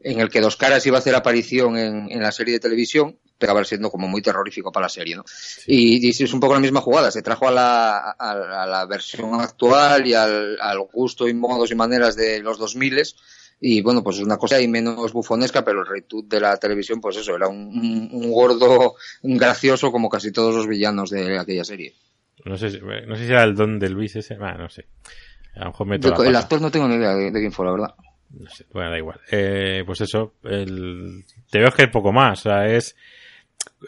[0.04, 3.18] en el que Dos Caras iba a hacer aparición en, en la serie de televisión,
[3.38, 5.24] pero acaba siendo como muy terrorífico para la serie, ¿no?
[5.66, 9.40] Y, y, es un poco la misma jugada, se trajo a la, a, la versión
[9.40, 13.02] actual y al, al, gusto y modos y maneras de los 2000
[13.60, 17.00] y bueno, pues es una cosa ahí menos bufonesca, pero el Rey de la televisión,
[17.00, 21.64] pues eso, era un, un, gordo un gracioso como casi todos los villanos de aquella
[21.64, 21.94] serie.
[22.44, 24.86] No sé, no sé si era el don de Luis ese, ah, no sé.
[25.56, 27.72] A lo mejor meto el actor no tengo ni idea de, de quién fue, la
[27.72, 27.94] verdad.
[28.38, 29.20] No sé, bueno, da igual.
[29.30, 32.40] Eh, pues eso, te veo que hay poco más.
[32.40, 32.96] O sea, es.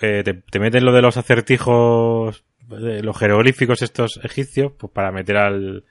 [0.00, 5.36] Eh, te, te, meten lo de los acertijos, los jeroglíficos estos egipcios, pues para meter
[5.36, 5.84] al,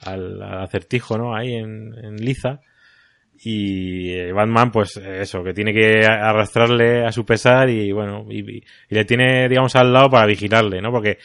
[0.00, 1.34] al, acertijo, ¿no?
[1.34, 2.60] Ahí en, en liza.
[3.42, 8.62] Y eh, Batman, pues eso, que tiene que arrastrarle a su pesar y bueno, y,
[8.88, 10.90] le tiene, digamos, al lado para vigilarle, ¿no?
[10.90, 11.18] Porque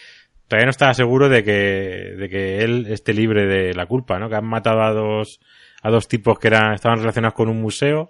[0.48, 4.30] todavía no está seguro de que, de que él esté libre de la culpa, ¿no?
[4.30, 5.42] Que han matado a dos
[5.82, 8.10] a dos tipos que eran, estaban relacionados con un museo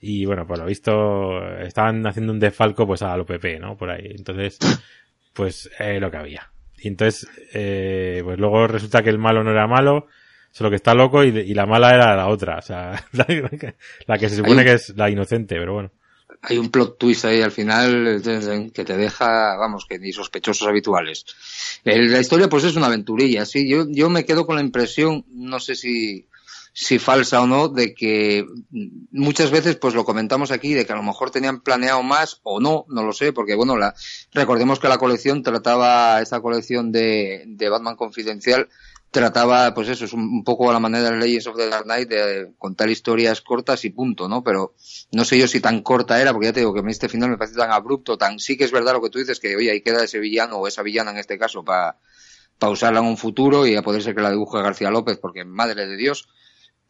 [0.00, 3.76] y bueno, por lo visto estaban haciendo un desfalco pues a lo PP, ¿no?
[3.76, 4.12] Por ahí.
[4.16, 4.58] Entonces,
[5.32, 6.50] pues eh, lo que había.
[6.78, 10.08] Y entonces, eh, pues luego resulta que el malo no era malo,
[10.50, 13.26] solo que está loco y, y la mala era la otra, o sea, la,
[14.06, 15.92] la que se supone que es la inocente, pero bueno.
[16.44, 18.20] Hay un plot twist ahí al final
[18.74, 21.24] que te deja, vamos, que ni sospechosos habituales.
[21.84, 25.60] la historia pues es una aventurilla, sí, yo, yo me quedo con la impresión, no
[25.60, 26.26] sé si,
[26.72, 28.46] si falsa o no, de que
[29.10, 32.60] muchas veces, pues lo comentamos aquí, de que a lo mejor tenían planeado más o
[32.60, 33.94] no, no lo sé, porque bueno, la,
[34.32, 38.68] recordemos que la colección trataba, esta colección de, de Batman Confidencial,
[39.12, 42.08] trataba, pues eso, es un, poco a la manera de Legends of the Dark Knight
[42.08, 44.42] de contar historias cortas y punto, ¿no?
[44.42, 44.74] Pero
[45.12, 47.36] no sé yo si tan corta era, porque ya te digo que este final me
[47.36, 49.82] parece tan abrupto, tan sí que es verdad lo que tú dices, que oye, ahí
[49.82, 51.98] queda ese villano o esa villana en este caso para
[52.62, 55.86] usarla en un futuro y a poder ser que la dibuje García López, porque madre
[55.86, 56.30] de Dios,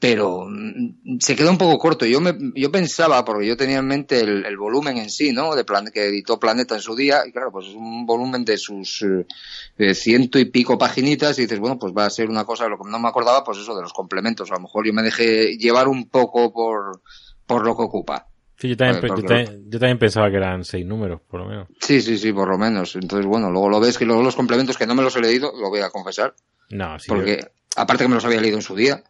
[0.02, 2.04] pero mm, se quedó un poco corto.
[2.04, 5.54] Yo me, yo pensaba, porque yo tenía en mente el, el volumen en sí, ¿no?
[5.54, 8.58] De plan, que editó Planeta en su día, y claro, pues es un volumen de
[8.58, 9.06] sus
[9.78, 12.78] eh, ciento y pico paginitas, y dices, bueno, pues va a ser una cosa, lo
[12.78, 14.50] que no me acordaba, pues eso de los complementos.
[14.50, 17.00] A lo mejor yo me dejé llevar un poco por,
[17.46, 18.26] por lo que ocupa.
[18.58, 21.68] Sí, yo también, yo, también, yo también, pensaba que eran seis números, por lo menos.
[21.80, 22.96] Sí, sí, sí, por lo menos.
[22.96, 25.52] Entonces, bueno, luego lo ves que luego los complementos que no me los he leído,
[25.56, 26.34] lo voy a confesar.
[26.70, 27.06] No, sí.
[27.06, 27.46] Porque, yo...
[27.76, 29.04] aparte que me los había leído en su día.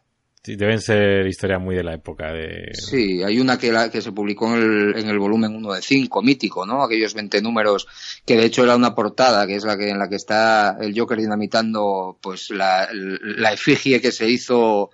[0.44, 2.72] Sí, deben ser historias muy de la época de...
[2.72, 5.82] Sí, hay una que, la, que se publicó en el, en el volumen 1 de
[5.82, 6.82] 5, mítico, ¿no?
[6.82, 7.86] Aquellos 20 números,
[8.26, 10.98] que de hecho era una portada, que es la que en la que está el
[10.98, 14.90] Joker dinamitando pues la, la efigie que se hizo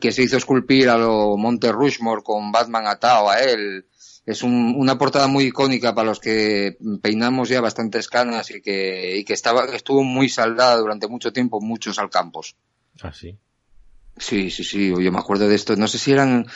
[0.00, 3.86] que se hizo esculpir a lo Monte Rushmore con Batman atado a él.
[4.26, 9.18] Es un, una portada muy icónica para los que peinamos ya bastantes canas y que,
[9.18, 12.56] y que estaba, estuvo muy saldada durante mucho tiempo muchos alcampos.
[13.02, 13.36] Ah, sí.
[14.16, 15.74] Sí, sí, sí, yo me acuerdo de esto.
[15.74, 16.46] No sé si eran,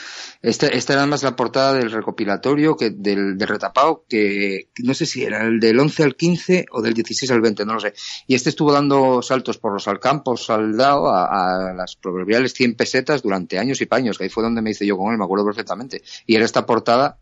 [0.41, 5.05] esta, esta era más la portada del recopilatorio que del, del retapado, que no sé
[5.05, 7.93] si era el del 11 al 15 o del 16 al 20, no lo sé.
[8.27, 13.21] Y este estuvo dando saltos por los alcampos saldado a, a las proverbiales 100 pesetas
[13.21, 15.45] durante años y paños, que ahí fue donde me hice yo con él, me acuerdo
[15.45, 16.01] perfectamente.
[16.25, 17.17] Y era esta portada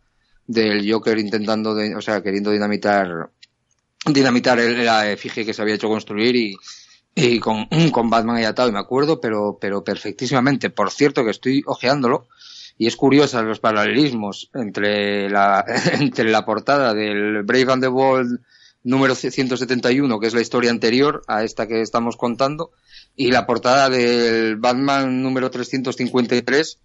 [0.46, 3.30] del Joker intentando, o sea, queriendo dinamitar,
[4.06, 6.56] dinamitar la efigie que se había hecho construir y,
[7.18, 10.70] y con, con Batman ahí atado, y me acuerdo, pero, pero perfectísimamente.
[10.70, 12.28] Por cierto, que estoy ojeándolo,
[12.78, 15.64] y es curioso los paralelismos entre la,
[16.00, 18.40] entre la portada del Brave and the Bold
[18.84, 22.70] número 171, que es la historia anterior a esta que estamos contando,
[23.16, 26.78] y la portada del Batman número 353,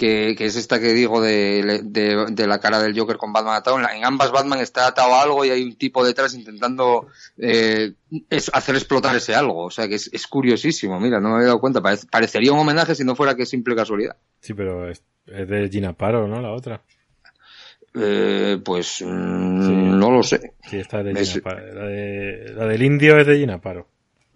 [0.00, 3.56] que, que es esta que digo de, de, de, la cara del Joker con Batman
[3.56, 3.76] atado.
[3.76, 7.08] En, la, en, ambas Batman está atado a algo y hay un tipo detrás intentando
[7.36, 7.92] eh,
[8.30, 9.66] es hacer explotar ese algo.
[9.66, 10.98] O sea que es, es, curiosísimo.
[10.98, 11.82] Mira, no me había dado cuenta.
[11.82, 14.16] Parece, parecería un homenaje si no fuera que es simple casualidad.
[14.40, 16.40] Sí, pero es, es de Gina Paro, ¿no?
[16.40, 16.80] La otra.
[17.94, 19.72] Eh, pues mmm, sí.
[19.72, 20.54] no lo sé.
[20.66, 21.74] Sí, esta es de Es- Gina Paro.
[21.74, 23.86] La, de- la del indio es de Gina Paro.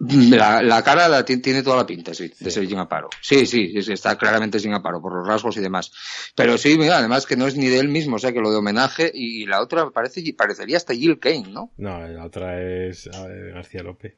[0.01, 3.09] La, la cara la ti- tiene toda la pinta, sí, de ser Jim Aparo.
[3.23, 5.93] Sí, sí, es- está claramente Jim Aparo por los rasgos y demás.
[6.35, 8.51] Pero sí, mira, además que no es ni de él mismo, o sea que lo
[8.51, 11.71] de homenaje y la otra parece parecería hasta Jill Kane, ¿no?
[11.77, 13.09] No, la otra es
[13.55, 14.15] García López.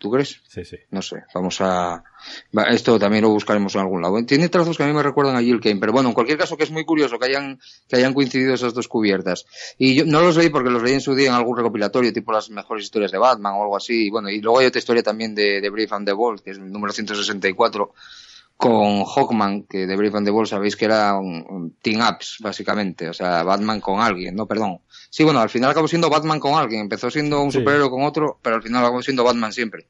[0.00, 0.40] ¿Tú crees?
[0.48, 0.78] Sí, sí.
[0.90, 2.02] No sé, vamos a...
[2.70, 4.24] Esto también lo buscaremos en algún lado.
[4.24, 6.56] Tiene trazos que a mí me recuerdan a Jill Kane, pero bueno, en cualquier caso
[6.56, 9.44] que es muy curioso que hayan, que hayan coincidido esas dos cubiertas.
[9.76, 12.32] Y yo no los leí porque los leí en su día en algún recopilatorio, tipo
[12.32, 14.06] las mejores historias de Batman o algo así.
[14.06, 16.52] Y bueno, y luego hay otra historia también de, de Brave and the Bold, que
[16.52, 17.92] es el número 164,
[18.60, 22.36] con Hawkman, que de Brave and the Bold sabéis que era un, un team ups,
[22.40, 23.08] básicamente.
[23.08, 24.80] O sea, Batman con alguien, no, perdón.
[25.08, 26.82] Sí, bueno, al final acabó siendo Batman con alguien.
[26.82, 27.58] Empezó siendo un Sí.
[27.58, 29.86] superhéroe con otro, pero al final acabó siendo Batman siempre.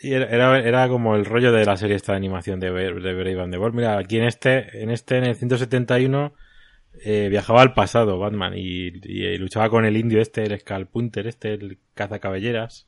[0.00, 3.40] Y era, era, como el rollo de la serie esta de animación de, de Brave
[3.42, 3.74] and the Bold.
[3.74, 6.32] Mira, aquí en este, en este, en el 171,
[7.04, 11.54] eh, viajaba al pasado Batman y, y luchaba con el indio este, el Scalpunter este,
[11.54, 12.86] el cazacabelleras.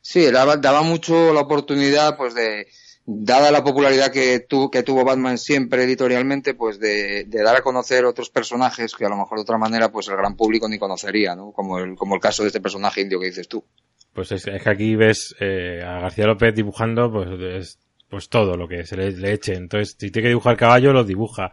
[0.00, 2.66] Sí, daba, daba mucho la oportunidad, pues de,
[3.04, 7.62] dada la popularidad que, tu, que tuvo Batman siempre editorialmente, pues de, de dar a
[7.62, 10.78] conocer otros personajes que a lo mejor de otra manera, pues el gran público ni
[10.78, 11.52] conocería, ¿no?
[11.52, 13.64] Como el, como el caso de este personaje indio que dices tú.
[14.12, 18.56] Pues es, es que aquí ves eh, a García López dibujando pues, es- pues todo
[18.56, 19.54] lo que se le, le eche.
[19.54, 21.52] Entonces, si tiene que dibujar caballos, los dibuja.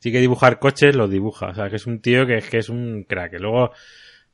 [0.00, 1.50] Si tiene que dibujar coches, los dibuja.
[1.50, 3.34] O sea, que es un tío que es que es un crack.
[3.38, 3.70] Luego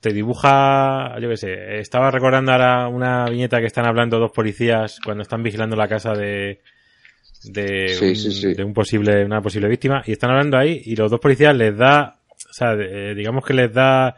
[0.01, 4.99] te dibuja, yo qué sé, estaba recordando ahora una viñeta que están hablando dos policías
[5.05, 6.61] cuando están vigilando la casa de
[7.45, 8.55] de, Sí, un, sí, sí.
[8.55, 11.77] de un posible una posible víctima y están hablando ahí y los dos policías les
[11.77, 14.17] da o sea de- eh, digamos que les da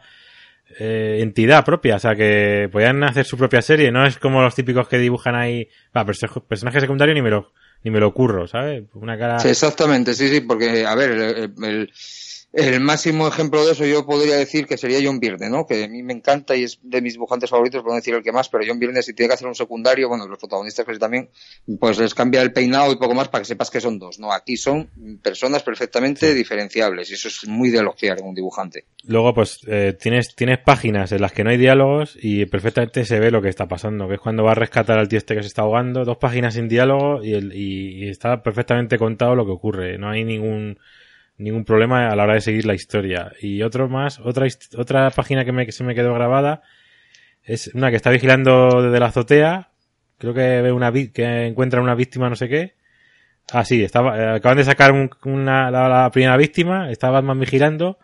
[0.79, 4.53] eh, entidad propia, o sea que podían hacer su propia serie, no es como los
[4.55, 7.51] típicos que dibujan ahí, va, perso- personaje secundario ni me lo
[7.83, 8.83] ni me lo curro, ¿sabes?
[8.93, 11.91] Una cara Sí, exactamente, sí, sí, porque, a ver, el, el-
[12.51, 15.65] el máximo ejemplo de eso yo podría decir que sería John Byrne, ¿no?
[15.67, 18.31] Que a mí me encanta y es de mis dibujantes favoritos, no decir el que
[18.31, 21.29] más, pero John Byrne si tiene que hacer un secundario, bueno, los protagonistas casi también,
[21.79, 24.33] pues les cambia el peinado y poco más para que sepas que son dos, ¿no?
[24.33, 24.89] Aquí son
[25.21, 28.85] personas perfectamente diferenciables y eso es muy de elogiar en un dibujante.
[29.05, 33.19] Luego, pues, eh, tienes, tienes páginas en las que no hay diálogos y perfectamente se
[33.19, 35.41] ve lo que está pasando, que es cuando va a rescatar al tío este que
[35.41, 39.45] se está ahogando, dos páginas sin diálogo y, el, y, y está perfectamente contado lo
[39.45, 39.97] que ocurre.
[39.97, 40.79] No hay ningún,
[41.39, 43.31] ningún problema a la hora de seguir la historia.
[43.41, 44.45] Y otro más, otra,
[44.77, 46.61] otra página que, me, se me quedó grabada
[47.43, 49.69] es una que está vigilando desde la azotea,
[50.17, 52.75] creo que ve una que encuentra una víctima no sé qué.
[53.51, 57.97] Ah, sí, estaba, eh, acaban de sacar un- una, la, primera víctima, está Batman vigilando,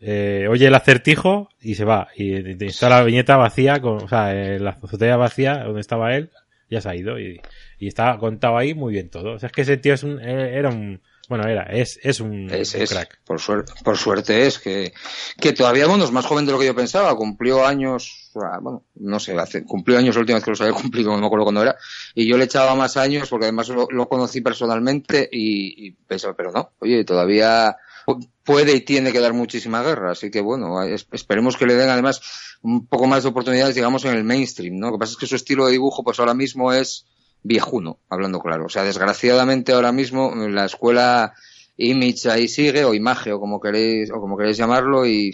[0.00, 2.08] eh, oye el acertijo y se va.
[2.16, 6.14] Y, y está la viñeta vacía, con, o sea, eh, la azotea vacía donde estaba
[6.16, 6.30] él,
[6.70, 7.20] ya se ha ido.
[7.20, 7.40] Y,
[7.78, 9.32] y está contado ahí muy bien todo.
[9.34, 12.20] O sea, es que ese tío es un, eh, era un, bueno, era, es, es
[12.20, 13.20] un, Es, un es, crack.
[13.24, 14.92] por suerte, por suerte es que,
[15.40, 18.84] que todavía, bueno, es más joven de lo que yo pensaba, cumplió años, ah, bueno,
[18.96, 21.44] no sé, hace, cumplió años la última vez que los había cumplido, no me acuerdo
[21.44, 21.76] cuándo era,
[22.14, 26.34] y yo le echaba más años porque además lo, lo conocí personalmente y, y pensaba,
[26.34, 30.82] pero no, oye, todavía pu- puede y tiene que dar muchísima guerra, así que bueno,
[30.82, 32.20] es- esperemos que le den además
[32.62, 34.86] un poco más de oportunidades, digamos, en el mainstream, ¿no?
[34.88, 37.06] Lo que pasa es que su estilo de dibujo, pues ahora mismo es
[37.42, 38.66] viejuno, hablando claro.
[38.66, 41.32] O sea, desgraciadamente ahora mismo la escuela
[41.76, 45.32] Image ahí sigue, o Image, o como queréis, o como queréis llamarlo, y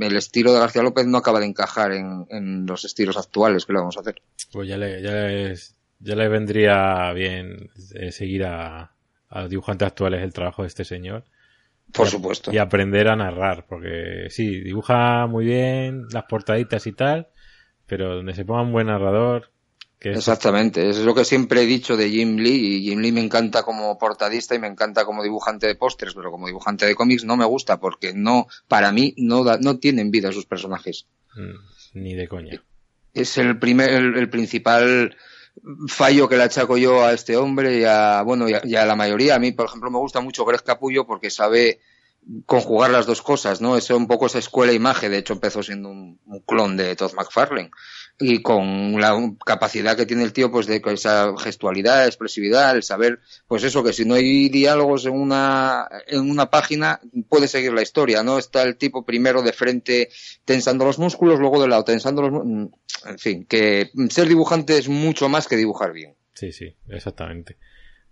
[0.00, 3.72] el estilo de García López no acaba de encajar en, en los estilos actuales que
[3.72, 4.16] le vamos a hacer.
[4.52, 8.92] Pues ya le, ya les- ya le vendría bien eh, seguir a,
[9.30, 11.24] a los dibujantes actuales el trabajo de este señor.
[11.92, 12.52] Por supuesto.
[12.52, 17.28] Y aprender a narrar, porque sí, dibuja muy bien las portaditas y tal,
[17.86, 19.50] pero donde se ponga un buen narrador,
[19.98, 23.00] que es Exactamente, eso es lo que siempre he dicho de Jim Lee, y Jim
[23.00, 26.86] Lee me encanta como portadista y me encanta como dibujante de pósters, pero como dibujante
[26.86, 30.46] de cómics no me gusta porque no, para mí no da, no tienen vida sus
[30.46, 31.06] personajes.
[31.34, 32.62] mm, ni de coña.
[33.14, 35.16] es el primer, el, el principal
[35.88, 38.84] fallo que le achaco yo a este hombre y a, bueno, y a, y a
[38.84, 39.36] la mayoría.
[39.36, 41.80] A mí, por ejemplo, me gusta mucho Greg Capullo porque sabe
[42.44, 43.76] conjugar las dos cosas, ¿no?
[43.76, 47.14] Es un poco esa escuela imagen, de hecho empezó siendo un, un clon de Todd
[47.14, 47.70] McFarlane
[48.18, 53.20] y con la capacidad que tiene el tío pues de esa gestualidad, expresividad, el saber
[53.46, 56.98] pues eso que si no hay diálogos en una en una página
[57.28, 58.38] puede seguir la historia, ¿no?
[58.38, 60.08] Está el tipo primero de frente
[60.46, 62.70] tensando los músculos, luego de lado tensando los mu-
[63.04, 66.14] en fin, que ser dibujante es mucho más que dibujar bien.
[66.32, 67.56] Sí, sí, exactamente.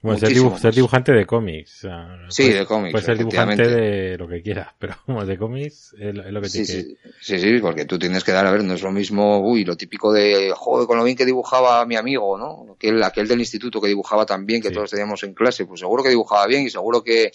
[0.04, 1.76] Bueno, ser, dibujante de cómics.
[1.78, 5.24] o sea, Sí, puedes- de cómics, Puedes ser dibujante de lo que quieras, pero como
[5.24, 6.64] de cómics es, lo- es lo que Sí, que...
[6.66, 9.64] sí, sí, sí, porque tú tienes que dar, a ver, no es lo mismo, uy,
[9.64, 12.74] lo típico de, joder, con lo bien que dibujaba mi amigo, ¿no?
[12.74, 14.74] Aquel, aquel del instituto que dibujaba tan bien que Sí.
[14.74, 17.32] todos teníamos en clase, pues seguro que dibujaba bien y seguro que,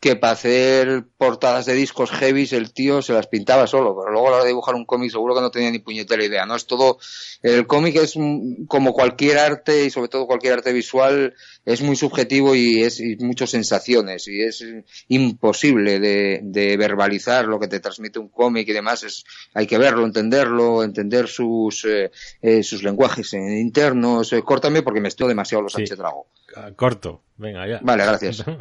[0.00, 4.28] que para hacer portadas de discos heavies el tío se las pintaba solo, pero luego
[4.28, 6.54] a la hora de dibujar un cómic seguro que no tenía ni puñetera idea, ¿no?
[6.54, 6.98] Es todo,
[7.42, 11.34] el cómic es un- como cualquier arte y sobre todo cualquier arte visual
[11.64, 14.64] es muy subjetivo y es y muchas sensaciones y es
[15.08, 19.24] imposible de, de verbalizar lo que te transmite un cómic y demás, es,
[19.54, 25.08] hay que verlo, entenderlo, entender sus, eh, eh, sus lenguajes internos, eh, córtame porque me
[25.08, 25.78] estoy demasiado los Sí.
[25.78, 26.26] Sánchez Drago.
[26.56, 27.80] Ah, Corto, venga ya.
[27.82, 28.44] Vale, gracias.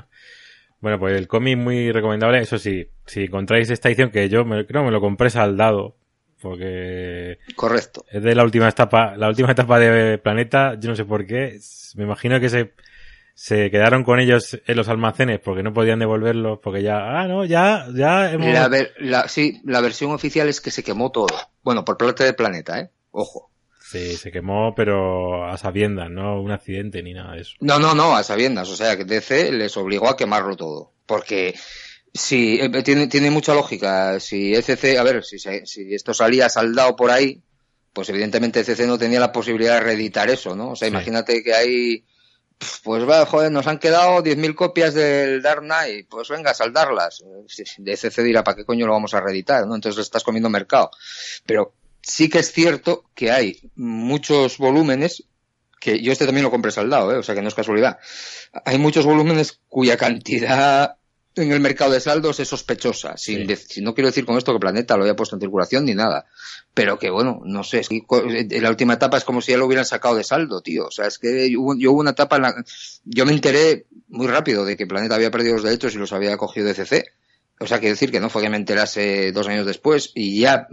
[0.87, 2.39] Bueno, pues el cómic muy recomendable.
[2.39, 5.97] Eso sí, si encontráis esta edición que yo me, creo que me lo compré saldado,
[6.41, 8.05] porque Correcto.
[8.09, 11.59] es de la última etapa, la última etapa de Planeta, yo no sé por qué,
[11.95, 12.71] me imagino que se,
[13.33, 17.43] se quedaron con ellos en los almacenes porque no podían devolverlos, porque ya, ah, no,
[17.43, 18.53] ya, ya hemos...
[18.53, 21.27] La ver- la- sí, la versión oficial es que se quemó todo.
[21.63, 22.89] Bueno, por parte del planeta, ¿eh?
[23.11, 23.51] Ojo.
[23.89, 27.53] Sí, se quemó, pero a sabiendas, no un accidente ni nada de eso.
[27.61, 28.69] No, no, no, a sabiendas.
[28.69, 30.91] O sea, que DC les obligó a quemarlo todo.
[31.05, 31.55] Porque
[32.13, 34.19] si eh, tiene, tiene mucha lógica.
[34.19, 37.41] Si ECC, a ver, si, si esto salía saldado por ahí,
[37.93, 40.71] pues evidentemente ECC no tenía la posibilidad de reeditar eso, ¿no?
[40.71, 40.93] O sea, Sí.
[40.93, 42.05] imagínate que hay,
[42.83, 47.23] pues va, joder, nos han quedado 10.000 copias del Dark Knight, pues venga, saldarlas.
[47.77, 49.65] De ECC dirá, ¿para qué coño lo vamos a reeditar?
[49.65, 49.75] ¿no?
[49.75, 50.91] Entonces le estás comiendo mercado.
[51.45, 55.23] Pero sí que es cierto que hay muchos volúmenes
[55.79, 57.17] que yo este también lo compré saldado, ¿eh?
[57.17, 57.99] o sea que no es casualidad.
[58.65, 60.97] Hay muchos volúmenes cuya cantidad
[61.35, 63.15] en el mercado de saldos es sospechosa.
[63.17, 63.81] Sin Sí.
[63.81, 66.25] no quiero decir con esto que Planeta lo haya puesto en circulación ni nada.
[66.73, 69.57] Pero que bueno, no sé, es que en la última etapa es como si ya
[69.57, 70.87] lo hubieran sacado de saldo, tío.
[70.87, 72.55] O sea, es que hubo, yo hubo una etapa en la
[73.05, 76.37] yo me enteré muy rápido de que Planeta había perdido los derechos y los había
[76.37, 77.05] cogido de CC.
[77.59, 80.67] O sea, quiero decir que no fue que me enterase dos años después y ya,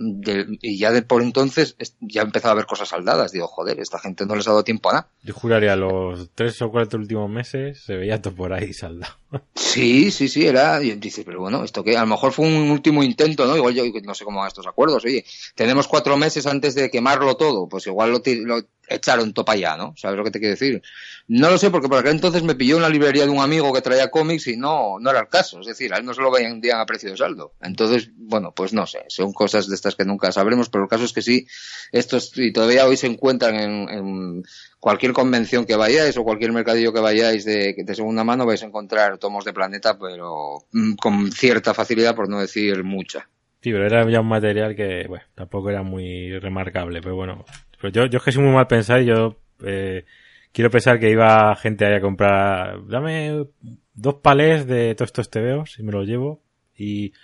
[0.61, 3.32] y ya de por entonces es- ya empezaba a ver cosas saldadas.
[3.32, 5.09] Digo, joder, esta gente no les ha dado tiempo a nada.
[5.22, 9.14] Yo juraría los tres o cuatro últimos meses se veía todo por ahí saldado.
[9.55, 10.82] Sí, sí, sí, era.
[10.82, 13.57] Y dices, pero bueno, esto que a lo mejor fue un último intento, ¿no?
[13.57, 15.05] Igual yo no sé cómo van estos acuerdos.
[15.05, 15.24] Oye,
[15.55, 19.95] tenemos cuatro meses antes de quemarlo todo, pues igual lo, lo echaron topa ya, ¿no?
[19.97, 20.82] ¿Sabes lo que te quiero decir?
[21.26, 23.72] No lo sé, porque por aquel entonces me pilló en la librería de un amigo
[23.72, 25.61] que traía cómics y no, no era el caso.
[25.61, 27.55] Es decir, a él no se lo vendían a precio de saldo.
[27.61, 31.05] Entonces, bueno, pues no sé, son cosas de estas que nunca sabremos, pero el caso
[31.05, 31.47] es que sí,
[31.93, 34.43] estos, y todavía hoy se encuentran en, en
[34.85, 38.66] cualquier convención que vayáis o cualquier mercadillo que vayáis de, de segunda mano vais a
[38.66, 43.26] encontrar tomos de planeta, pero mm, con cierta facilidad, por no decir mucha.
[43.62, 47.47] Sí, pero era ya un material que, bueno, tampoco era muy remarcable, pero bueno.
[47.80, 50.05] Pero yo, yo es que soy muy mal pensar y yo eh,
[50.53, 53.47] quiero pensar que iba gente ahí a comprar, dame
[53.95, 56.43] dos palés de todos estos tebeos y me los llevo
[56.76, 57.14] y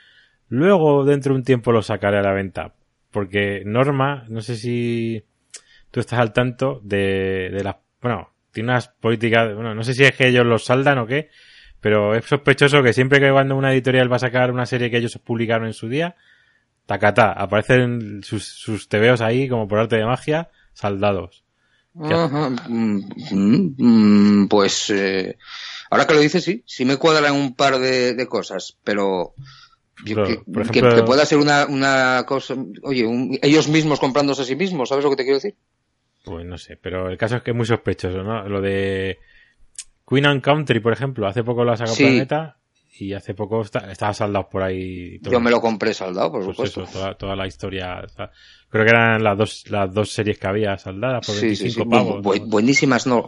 [0.49, 2.73] luego dentro de un tiempo los sacaré a la venta.
[3.11, 5.25] Porque Norma, no sé si
[5.91, 10.05] tú estás al tanto de, de las, bueno, tiene unas políticas, bueno, no sé si
[10.05, 11.31] es que ellos los saldan o qué,
[11.81, 14.99] pero es sospechoso que siempre que cuando una editorial va a sacar una serie que
[14.99, 16.17] ellos publicaron en su día,
[16.87, 21.45] tacatá, aparecen sus, sus tebeos ahí como por arte de magia, saldados.
[22.69, 23.01] Mm,
[24.45, 25.37] mm, pues eh,
[25.91, 29.35] ahora que lo dices, sí, sí me cuadran un par de, de cosas, pero
[30.07, 34.01] yo que, por que- ejemplo- que pueda ser una, una cosa, oye, un- ellos mismos
[34.01, 35.57] comprándose a sí mismos, ¿sabes lo que te quiero decir?
[36.25, 38.47] Pues no sé, pero el caso es que es muy sospechoso, ¿no?
[38.49, 39.19] Lo de
[40.09, 42.05] Queen and Country, por ejemplo, hace poco lo ha sacado Sí.
[42.05, 42.57] Planeta
[42.99, 45.19] y hace poco está, estaba saldado por ahí.
[45.21, 45.33] todo.
[45.33, 46.83] Yo me lo compré saldado, por Pues supuesto.
[46.83, 48.03] eso, toda, toda la historia.
[48.05, 48.31] o sea,
[48.69, 51.81] creo que eran las dos, las dos series que había saldadas por Sí, 25 sí,
[51.83, 51.89] sí.
[51.89, 52.17] pavos.
[52.23, 52.47] Bu- bu- ¿no?
[52.49, 53.21] buenísimas, no.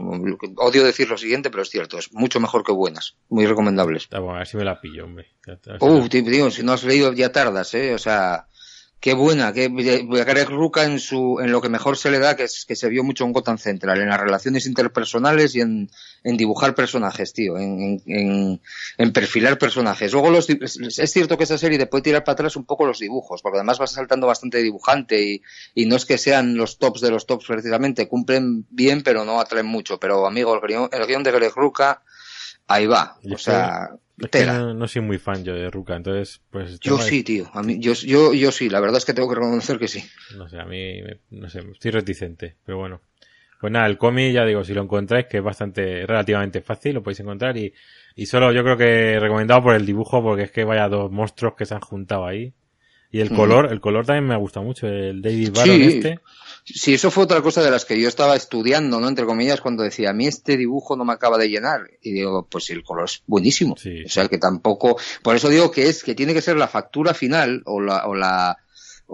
[0.57, 1.97] Odio decir lo siguiente, pero es cierto.
[1.99, 3.17] Es mucho mejor que buenas.
[3.31, 4.09] Muy recomendables.
[4.13, 5.29] Ah, bueno, a ver si me la pillo, hombre.
[6.11, 7.95] Tío, tío, si no has leído ya tardas, ¿eh?
[7.95, 8.47] O sea,
[9.03, 9.53] qué buena.
[9.53, 12.77] Qué, Greg Ruca en, su, en lo que mejor se le da, que, es, que
[12.77, 15.91] se vio mucho en Gotham Central, en las relaciones interpersonales y en,
[16.23, 17.59] en dibujar personajes, tío.
[17.59, 18.61] En, en,
[18.99, 20.13] en, perfilar personajes.
[20.13, 23.01] Luego los, es, cierto que esa serie te puede tirar para atrás un poco los
[23.01, 25.43] dibujos, porque además vas saltando bastante de dibujante y,
[25.75, 28.07] y no es que sean los tops de los tops precisamente.
[28.07, 29.99] Cumplen bien, pero no atraen mucho.
[29.99, 32.03] Pero, amigo, el guion, el guion de Greg Ruca,
[32.69, 33.19] ahí va.
[33.35, 33.91] O sea,
[34.27, 34.59] Es que tela.
[34.59, 36.79] no, no soy muy fan yo de Ruka, entonces, pues.
[36.81, 37.51] Yo sí, tío.
[37.53, 40.03] A mí, yo, yo, yo sí, la verdad es que tengo que reconocer que sí.
[40.37, 43.01] No sé, a mí, me- no sé, estoy reticente, pero bueno.
[43.61, 47.03] Pues nada, el cómic, ya digo, si lo encontráis, que es bastante, relativamente fácil, lo
[47.03, 47.73] podéis encontrar y,
[48.17, 51.55] y solo yo creo que recomendado por el dibujo, porque es que vaya dos monstruos
[51.55, 52.53] que se han juntado ahí.
[53.13, 55.83] Y el color, el color también me gusta mucho, el David Baron Sí.
[55.85, 56.21] este.
[56.65, 59.09] Sí, eso fue otra cosa de las que yo estaba estudiando, ¿no?
[59.09, 61.91] Entre comillas, cuando decía, a mí este dibujo no me acaba de llenar.
[62.01, 63.77] Y digo, pues el color es buenísimo.
[63.77, 64.05] Sí.
[64.05, 64.97] O sea, que tampoco...
[65.23, 68.07] Por eso digo que es que tiene que ser la factura final o la...
[68.07, 68.57] O la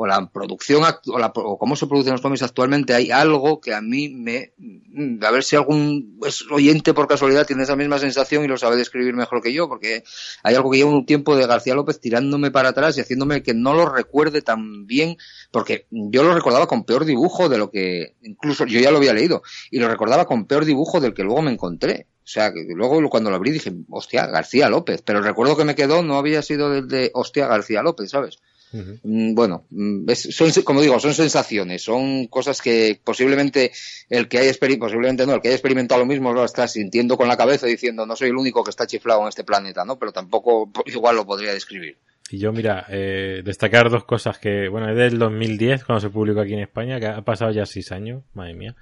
[0.00, 3.80] o la producción o, la, cómo se producen los cómics actualmente, hay algo que a
[3.80, 4.52] mí me...
[4.56, 6.20] Mm, a ver si algún
[6.52, 10.04] oyente por casualidad tiene esa misma sensación y lo sabe describir mejor que yo, porque
[10.44, 13.54] hay algo que lleva un tiempo de García López tirándome para atrás y haciéndome que
[13.54, 15.16] no lo recuerde tan bien,
[15.50, 18.14] porque yo lo recordaba con peor dibujo de lo que...
[18.22, 19.42] Incluso yo ya lo había leído,
[19.72, 22.06] y lo recordaba con peor dibujo del que luego me encontré.
[22.22, 25.02] O sea, que luego cuando lo abrí dije, hostia, García López.
[25.02, 28.38] Pero el recuerdo que me quedó no había sido del de hostia García López, ¿sabes?
[28.72, 33.72] Mm, bueno, mm, son, como digo, son sensaciones, son cosas que posiblemente
[34.10, 37.28] el que haya posiblemente no, el que haya experimentado lo mismo lo está sintiendo con
[37.28, 39.98] la cabeza diciendo no soy el único que está chiflado en este planeta, ¿no?
[39.98, 41.96] Pero tampoco igual lo podría describir.
[42.30, 46.40] Y yo, mira, eh, destacar dos cosas que, bueno, es del 2010 cuando se publicó
[46.40, 48.76] aquí en España, que ha pasado ya seis años, madre mía.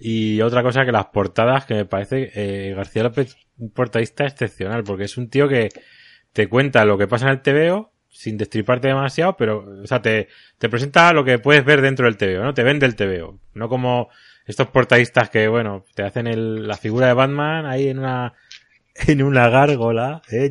[0.00, 4.82] Y otra cosa que las portadas, que me parece eh, García López, un portadista excepcional,
[4.82, 5.68] porque es un tío que
[6.32, 10.28] te cuenta lo que pasa en el TVO sin destriparte demasiado, pero, o sea, te,
[10.58, 12.54] te presenta lo que puedes ver dentro del TVO, ¿no?
[12.54, 13.38] Te vende el TVO.
[13.54, 14.10] No como
[14.46, 18.34] estos portadistas que, bueno, te hacen el, la figura de Batman ahí en una,
[18.94, 20.50] en una gárgola, ¿eh?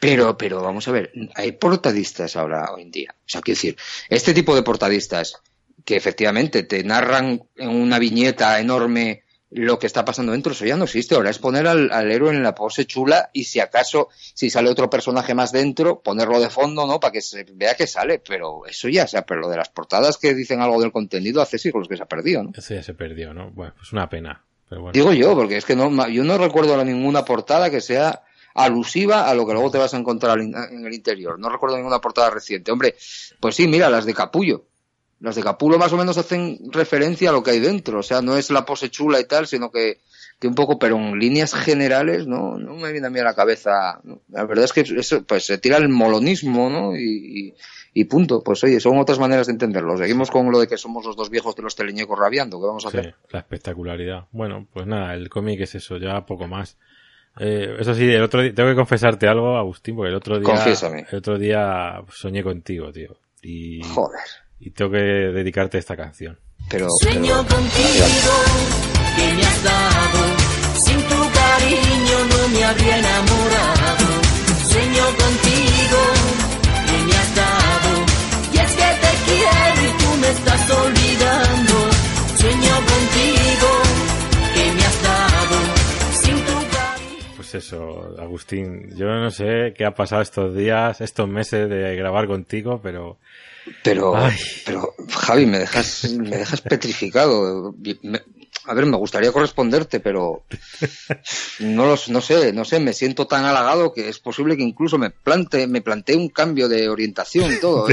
[0.00, 3.14] Pero, pero, vamos a ver, hay portadistas ahora, hoy en día.
[3.16, 3.76] O sea, quiero decir,
[4.08, 5.40] este tipo de portadistas
[5.84, 9.21] que efectivamente te narran en una viñeta enorme
[9.54, 11.14] lo que está pasando dentro, eso ya no existe.
[11.14, 14.88] Ahora es poner al, héroe en la pose chula y si acaso, si sale otro
[14.88, 17.00] personaje más dentro, ponerlo de fondo, ¿no?
[17.00, 18.18] Para que se vea que sale.
[18.18, 21.42] Pero eso ya, o sea, pero lo de las portadas que dicen algo del contenido
[21.42, 22.52] hace siglos que se ha perdido, ¿no?
[22.56, 23.50] Eso ya se perdió, ¿no?
[23.50, 24.42] Bueno, pues una pena.
[24.68, 24.92] Pero bueno.
[24.92, 28.22] Digo yo, porque es que no, yo no recuerdo ninguna portada que sea
[28.54, 30.54] alusiva a lo que luego te vas a encontrar en
[30.86, 31.38] el interior.
[31.38, 32.72] No recuerdo ninguna portada reciente.
[32.72, 32.96] Hombre,
[33.38, 34.66] pues sí, mira, las de Capullo
[35.22, 38.20] las de Capulo más o menos hacen referencia a lo que hay dentro, o sea,
[38.20, 40.00] no es la pose chula y tal, sino que,
[40.40, 43.34] que un poco, pero en líneas generales, no, no me viene a mí a la
[43.34, 44.00] cabeza.
[44.30, 46.96] La verdad es que eso, pues se tira el molonismo, ¿no?
[46.96, 47.54] Y,
[47.94, 48.42] y, punto.
[48.42, 49.96] Pues oye, son otras maneras de entenderlo.
[49.96, 52.84] Seguimos con lo de que somos los dos viejos de los teleñecos rabiando, ¿qué vamos
[52.84, 53.14] a hacer?
[53.30, 54.26] la espectacularidad.
[54.32, 56.76] Bueno, pues nada, el cómic es eso, ya poco más.
[57.38, 60.48] Eh, eso sí, el otro día, tengo que confesarte algo, Agustín, porque el otro día,
[60.48, 61.06] Confiésame.
[61.08, 63.16] el otro día soñé contigo, tío.
[63.40, 64.20] Y, Joder
[64.64, 66.38] y tengo que dedicarte esta canción.
[66.70, 68.34] Pero, Sueño contigo
[69.16, 70.20] que me has dado,
[70.76, 74.06] sin tu cariño no me habría enamorado.
[74.70, 76.00] Sueño contigo
[76.86, 77.90] que me has dado,
[78.54, 81.74] y es que te quiero y tú me estás olvidando.
[82.38, 83.70] Sueño contigo
[84.54, 85.56] que me has dado,
[86.22, 87.32] sin tu cariño.
[87.36, 92.28] Pues eso, Agustín, yo no sé qué ha pasado estos días, estos meses de grabar
[92.28, 93.18] contigo, pero
[93.82, 94.14] pero,
[94.64, 97.74] pero Javi, me dejas, me dejas petrificado.
[98.64, 100.44] a ver, me gustaría corresponderte, pero
[101.60, 104.98] no los, no sé, no sé, me siento tan halagado que es posible que incluso
[104.98, 107.88] me plante, me plantee un cambio de orientación y todo.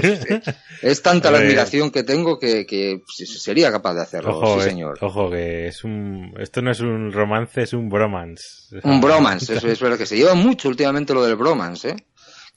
[0.82, 4.98] Es, tanta la admiración que tengo que, que, sería capaz de hacerlo, ojo, sí, señor.
[5.02, 8.76] ojo, que es un, esto no es un romance, es un bromance.
[8.84, 11.96] Un bromance, eso es verdad que se lleva mucho últimamente lo del bromance, ¿eh?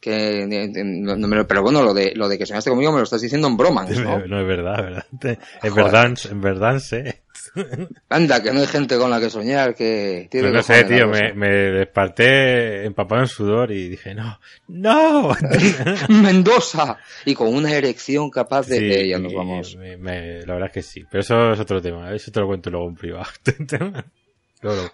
[0.03, 3.46] Que no, pero bueno lo de lo de que soñaste conmigo me lo estás diciendo
[3.46, 4.26] en broma ¿no?
[4.26, 5.07] no es verdad verdad.
[5.62, 7.22] En verdad en verdad sé
[8.09, 11.32] anda que no hay gente con la que soñar que tiene no, sé tío me,
[11.34, 15.36] me, desperté empapado en sudor y dije no no
[16.09, 19.76] Mendoza y con una erección capaz de que ya nos vamos.
[19.76, 22.88] la verdad es que sí pero eso es otro tema eso te lo cuento luego
[22.88, 23.30] en privado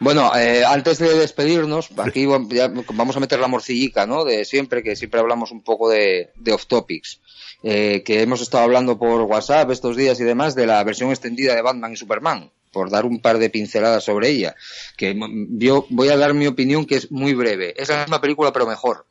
[0.00, 4.24] Bueno, eh, antes de despedirnos, aquí vamos a meter la morcillica, ¿no?
[4.24, 7.20] De siempre, que siempre hablamos un poco de, off topics.
[7.62, 11.56] Eh, que hemos estado hablando por WhatsApp estos días y demás de la versión extendida
[11.56, 14.54] de Batman y Superman, por dar un par de pinceladas sobre ella.
[14.96, 15.18] Que
[15.50, 17.74] yo voy a dar mi opinión que es muy breve.
[17.76, 19.06] Es la misma película pero mejor.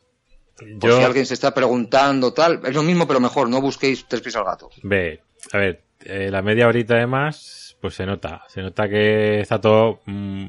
[0.79, 4.21] Por si alguien se está preguntando tal, es lo mismo pero mejor, no busquéis tres
[4.21, 4.71] pies al gato.
[4.81, 8.43] Ve, a ver, eh, la media horita además pues se nota.
[8.47, 10.45] Se nota que está todo, mm,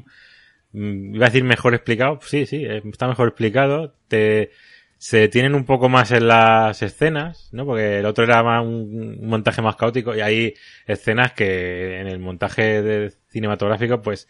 [0.73, 2.19] mm, iba a decir mejor explicado.
[2.21, 3.95] Sí, sí, eh, está mejor explicado.
[4.07, 4.51] Te,
[4.99, 7.65] se tienen un poco más en las escenas, ¿no?
[7.65, 10.53] Porque el otro era más un, montaje más caótico y hay
[10.85, 14.27] escenas que en el montaje cinematográfico, pues,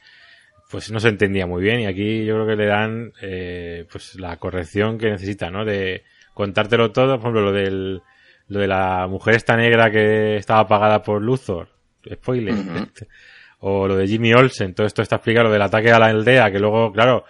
[0.70, 4.16] pues no se entendía muy bien y aquí yo creo que le dan, eh, pues
[4.20, 5.66] la corrección que necesita, ¿no?
[5.66, 6.04] De
[6.36, 8.02] contártelo todo, por ejemplo, lo del,
[8.48, 11.70] lo de la mujer esta negra que estaba pagada por Luthor,
[12.14, 12.56] spoiler.
[13.60, 16.52] o lo de Jimmy Olsen, todo esto está explicado, lo del ataque a la aldea,
[16.52, 17.26] que luego, claro,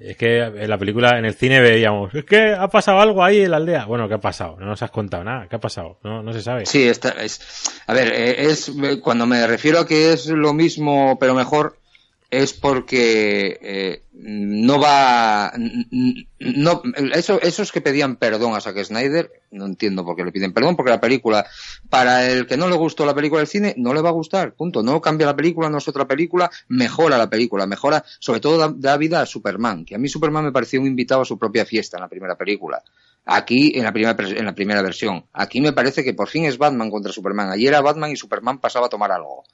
[0.00, 3.40] es que en la película, en el cine veíamos, es que ha pasado algo ahí
[3.42, 3.84] en la aldea.
[3.84, 4.56] Bueno, ¿qué ha pasado?
[4.58, 5.48] No nos has contado nada.
[5.48, 5.98] ¿Qué ha pasado?
[6.04, 6.66] No, no se sabe.
[6.66, 7.40] Sí, está, es,
[7.86, 11.78] a ver, eh, es, cuando me refiero a que es lo mismo, pero mejor,
[12.30, 15.52] es porque eh, no va
[16.38, 16.82] no
[17.14, 20.76] eso esos que pedían perdón a Zack Snyder no entiendo por qué le piden perdón
[20.76, 21.46] porque la película
[21.88, 24.52] para el que no le gustó la película del cine no le va a gustar
[24.52, 24.82] punto.
[24.82, 28.74] No cambia la película no es otra película mejora la película mejora sobre todo da,
[28.76, 31.64] da vida a Superman que a mí Superman me pareció un invitado a su propia
[31.64, 32.82] fiesta en la primera película
[33.30, 35.26] Aquí, en la, primera, en la primera versión.
[35.34, 37.50] Aquí me parece que por fin es Batman contra Superman.
[37.50, 39.44] Ayer era Batman y Superman pasaba a tomar algo.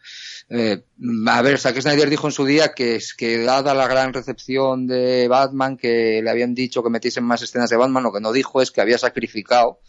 [0.48, 0.84] Eh,
[1.26, 5.26] a ver, Zack Snyder dijo en su día que, que dada la gran recepción de
[5.26, 8.62] Batman, que le habían dicho que metiesen más escenas de Batman, lo que no dijo
[8.62, 9.80] es que había sacrificado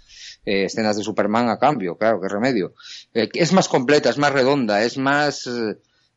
[0.46, 2.74] eh, escenas de Superman a cambio, claro, qué remedio.
[3.14, 5.48] Eh, es más completa, es más redonda, es más...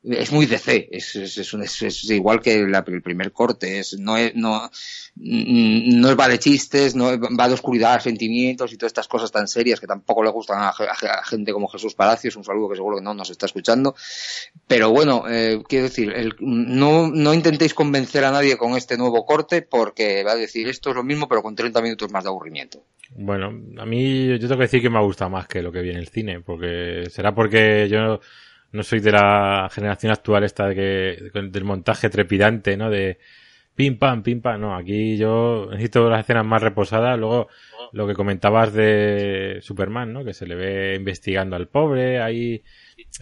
[0.04, 4.16] es muy DC, es, es, es, es igual que la, el primer corte, es, no,
[4.16, 4.70] es, no,
[5.16, 9.80] no va de chistes, no va de oscuridad, sentimientos y todas estas cosas tan serias
[9.80, 10.72] que tampoco le gustan a,
[11.24, 13.94] gente como Jesús Palacios, un saludo que seguro que no nos está escuchando.
[14.66, 19.26] Pero bueno, eh, quiero decir, el, no, no intentéis convencer a nadie con este nuevo
[19.26, 22.30] corte porque va a decir esto es lo mismo pero con 30 minutos más de
[22.30, 22.84] aburrimiento.
[23.10, 23.46] Bueno,
[23.78, 25.96] a mí yo tengo que decir que me gusta más que lo que vi en
[25.96, 28.20] el cine, porque será porque yo
[28.72, 32.90] no soy de la generación actual esta de que, del montaje trepidante, ¿no?
[32.90, 33.18] De
[33.74, 37.48] pim pam, pim pam, no, aquí yo necesito las escenas más reposadas, luego
[37.92, 40.24] lo que comentabas de Superman, ¿no?
[40.24, 42.62] Que se le ve investigando al pobre, ahí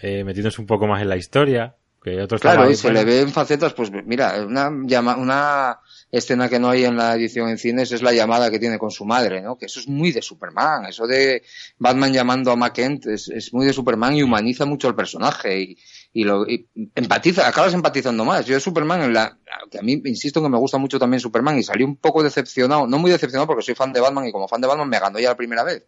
[0.03, 3.05] eh, metiéndose un poco más en la historia, que otros Claro, y se bueno, le
[3.05, 5.79] ve en facetas, pues mira, una, llama, una
[6.19, 8.91] escena que no hay en la edición en cines es la llamada que tiene con
[8.91, 9.57] su madre, ¿no?
[9.57, 11.43] Que eso es muy de Superman, eso de
[11.79, 15.77] Batman llamando a McKent es, es muy de Superman y humaniza mucho al personaje
[16.13, 16.47] y, lo
[16.95, 18.47] empatiza, acabas empatizando más.
[18.47, 19.39] Yo Superman, en la,
[19.71, 22.87] que a mí insisto que me gusta mucho también Superman y salí un poco decepcionado,
[22.87, 25.19] no muy decepcionado porque soy fan de Batman y como fan de Batman me ganó
[25.19, 25.85] ya la primera vez.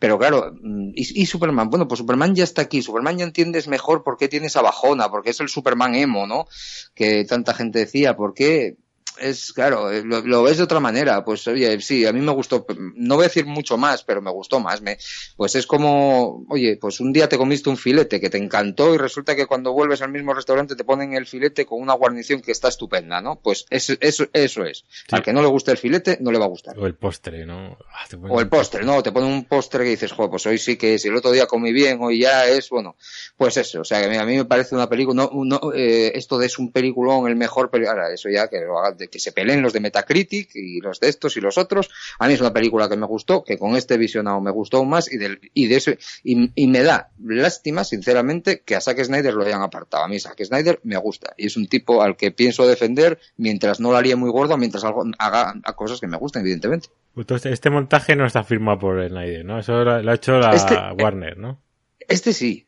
[0.00, 1.68] Pero claro, mm, ¿y, y, Superman?
[1.68, 2.80] Bueno, pues Superman ya está aquí.
[2.82, 6.46] Superman ya entiendes mejor por qué tiene esa bajona, porque es el Superman emo, ¿no?
[6.94, 8.78] Que tanta gente decía, ¿por qué?
[9.20, 11.24] Es, claro, eh, lo, lo, ves de otra manera.
[11.24, 12.66] Pues, oye, sí, a mí me gustó.
[12.94, 14.82] No voy a decir mucho más, pero me gustó más.
[14.82, 14.98] Me,
[15.36, 18.98] pues es como, oye, pues un día te comiste un filete que te encantó y
[18.98, 22.52] resulta que cuando vuelves al mismo restaurante te ponen el filete con una guarnición que
[22.52, 23.40] está estupenda, ¿no?
[23.40, 24.84] Pues eso, eso, eso es.
[24.88, 25.06] Sí.
[25.10, 26.78] Al que no le guste el filete, no le va a gustar.
[26.78, 27.78] O el postre, ¿no?
[27.92, 30.76] Ah, o el postre, no, te ponen un postre que dices, joder, pues hoy sí
[30.76, 32.96] que si el otro día comí bien, hoy ya es, bueno,
[33.36, 33.80] pues eso.
[33.80, 36.58] O sea, que a mí me parece una película, no, no eh, esto de es
[36.58, 39.72] un peliculón, el mejor película, ahora, eso ya que lo haga, que se peleen los
[39.72, 41.90] de Metacritic y los de estos y los otros.
[42.18, 44.90] A mí es una película que me gustó, que con este visionado me gustó aún
[44.90, 45.92] más y, del, y de eso,
[46.22, 50.04] y, y, me da lástima, sinceramente, que a Zack Snyder lo hayan apartado.
[50.04, 53.80] A mí Zack Snyder me gusta y es un tipo al que pienso defender mientras
[53.80, 56.88] no lo haría muy gordo, mientras algo, haga cosas que me gustan, evidentemente.
[57.16, 59.58] Entonces, este montaje no está firmado por Snyder, ¿no?
[59.58, 61.60] Eso lo, lo ha hecho la este, Warner, ¿no?
[62.08, 62.66] Este sí.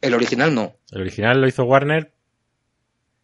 [0.00, 0.76] El original no.
[0.90, 2.12] El original lo hizo Warner,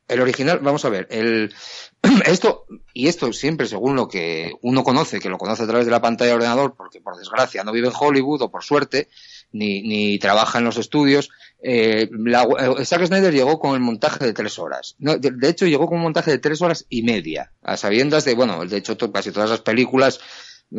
[0.08, 1.54] el original, vamos a ver, el,
[2.26, 5.92] esto, y esto siempre según lo que uno conoce, que lo conoce a través de
[5.92, 9.08] la pantalla de ordenador, porque por desgracia no vive en Hollywood o por suerte,
[9.52, 11.30] ni, ni trabaja en los estudios,
[11.62, 14.96] eh, la, eh, Zack Snyder llegó con el montaje de tres horas.
[14.98, 18.34] No, de, hecho, llegó con un montaje de tres horas y media, a sabiendas de,
[18.34, 20.20] bueno, de hecho, casi todas las películas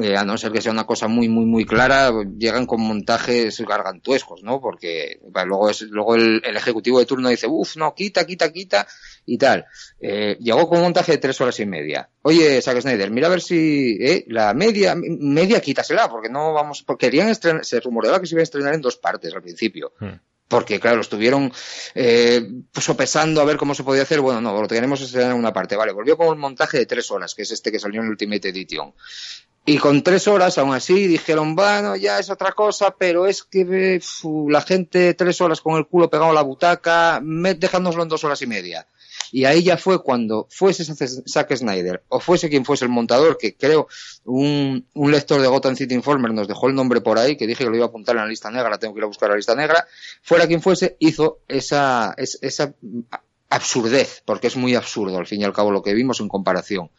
[0.01, 3.61] eh, a no ser que sea una cosa muy, muy, muy clara, llegan con montajes
[3.61, 4.59] gargantuescos, ¿no?
[4.59, 8.87] Porque luego, es, luego el, el, ejecutivo de turno dice, uff, no, quita, quita, quita,
[9.25, 9.65] y tal.
[9.99, 12.09] Eh, llegó con un montaje de tres horas y media.
[12.21, 16.83] Oye, Zack Snyder, mira a ver si eh, la media, media quítasela, porque no vamos,
[16.83, 19.93] porque querían estrenar, se rumoreaba que se iba a estrenar en dos partes al principio.
[19.99, 20.13] Hmm
[20.53, 21.51] porque claro, estuvieron
[21.95, 25.75] eh, sopesando a ver cómo se podía hacer, bueno, no, lo estrenar en una parte,
[25.75, 28.49] vale, volvió con un montaje de tres horas, que es este que salió en Ultimate
[28.49, 28.93] Edition.
[29.65, 33.99] Y con tres horas, aún así, dijeron, bueno, ya es otra cosa, pero es que
[34.01, 38.23] fu, la gente tres horas con el culo pegado a la butaca, dejándonoslo en dos
[38.25, 38.85] horas y media.
[39.31, 43.55] Y ahí ya fue cuando fuese Zack Snyder o fuese quien fuese el montador, que
[43.55, 43.87] creo
[44.25, 47.63] un, un, lector de Gotham City Informer nos dejó el nombre por ahí, que dije
[47.63, 49.31] que lo iba a apuntar en la lista negra, tengo que ir a buscar en
[49.31, 49.87] la lista negra,
[50.21, 52.73] fuera quien fuese, hizo esa, esa
[53.53, 56.89] absurdez, porque es muy absurdo al fin y al cabo lo que vimos en comparación.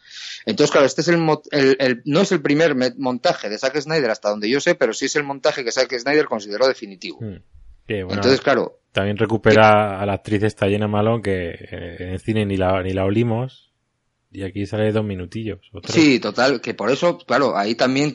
[0.46, 1.18] Entonces, claro, este es el,
[1.50, 4.92] el, el, no es el primer montaje de Zack Snyder hasta donde yo sé, pero
[4.92, 7.18] sí es el montaje que Zack Snyder consideró definitivo.
[7.20, 8.80] Sí, bueno, Entonces, claro.
[8.92, 12.80] También recupera a la actriz esta Jenna Malone que eh, en el cine ni la,
[12.82, 13.72] ni la olimos.
[14.30, 15.60] Y aquí sale dos minutillos.
[15.72, 15.94] O tres.
[15.94, 18.14] Sí, total, que por eso, claro, ahí también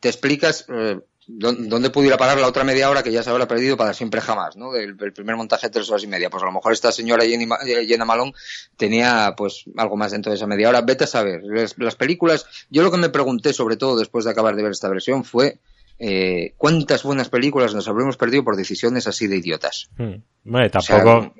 [0.00, 0.98] te explicas eh,
[1.38, 4.56] dónde pudiera parar la otra media hora que ya se habrá perdido para siempre jamás,
[4.56, 4.72] ¿no?
[4.72, 6.30] Del, del, primer montaje de tres horas y media.
[6.30, 7.46] Pues a lo mejor esta señora Jenny,
[7.86, 8.32] Jenna Malone
[8.76, 10.82] tenía pues algo más dentro de esa media hora.
[10.82, 11.40] Vete a saber.
[11.44, 14.72] Las, las películas, yo lo que me pregunté sobre todo después de acabar de ver
[14.72, 15.60] esta versión fue
[15.98, 19.90] eh, cuántas buenas películas nos habremos perdido por decisiones así de idiotas.
[19.98, 20.22] Hmm.
[20.70, 20.78] Tampoco.
[20.78, 21.32] O sea,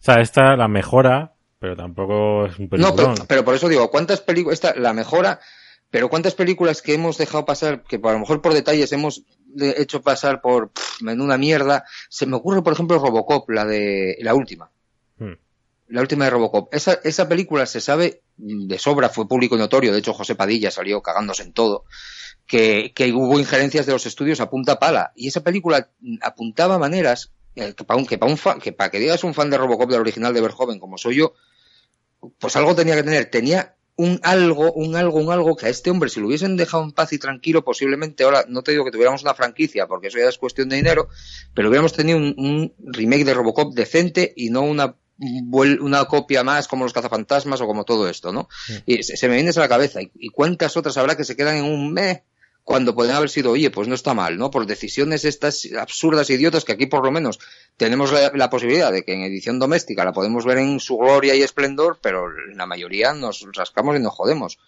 [0.00, 3.14] o sea, esta, la mejora, pero tampoco es un No, peliculón.
[3.14, 5.40] pero, pero por eso digo, ¿cuántas películas, esta, la mejora,
[5.90, 9.22] pero cuántas películas que hemos dejado pasar, que a lo mejor por detalles hemos
[9.58, 14.34] hecho pasar por pff, menuda mierda, se me ocurre, por ejemplo, Robocop, la de, la
[14.34, 14.70] última.
[15.18, 15.34] Hmm.
[15.88, 16.74] La última de Robocop.
[16.74, 19.92] Esa, esa película se sabe mm, de sobra, fue público y notorio.
[19.92, 21.84] De hecho, José Padilla salió cagándose en todo.
[22.46, 25.12] Que, que hubo injerencias de los estudios a punta pala.
[25.16, 28.72] Y esa película mm, apuntaba maneras eh, que para un, que para un fan, que
[28.72, 31.32] para que digas un fan de Robocop del original de Verhoeven como soy yo,
[32.38, 33.30] pues algo tenía que tener.
[33.30, 36.84] Tenía un algo, un algo, un algo que a este hombre, si lo hubiesen dejado
[36.84, 40.18] en paz y tranquilo, posiblemente ahora, no te digo que tuviéramos una franquicia, porque eso
[40.18, 41.08] ya es cuestión de dinero,
[41.52, 44.94] pero hubiéramos tenido un, un remake de Robocop decente y no una
[45.50, 48.48] una copia más como los cazafantasmas o como todo esto, ¿no?
[48.86, 50.00] Y se, me viene a la cabeza.
[50.00, 52.20] ¿Y, y cuántas otras habrá que se quedan en un mes
[52.68, 54.50] cuando pueden haber sido, oye, pues no está mal, ¿no?
[54.50, 57.38] Por decisiones estas absurdas e idiotas que aquí por lo menos
[57.78, 61.34] tenemos la, la posibilidad de que en edición doméstica la podemos ver en su gloria
[61.34, 64.58] y esplendor, pero la mayoría nos rascamos y nos jodemos.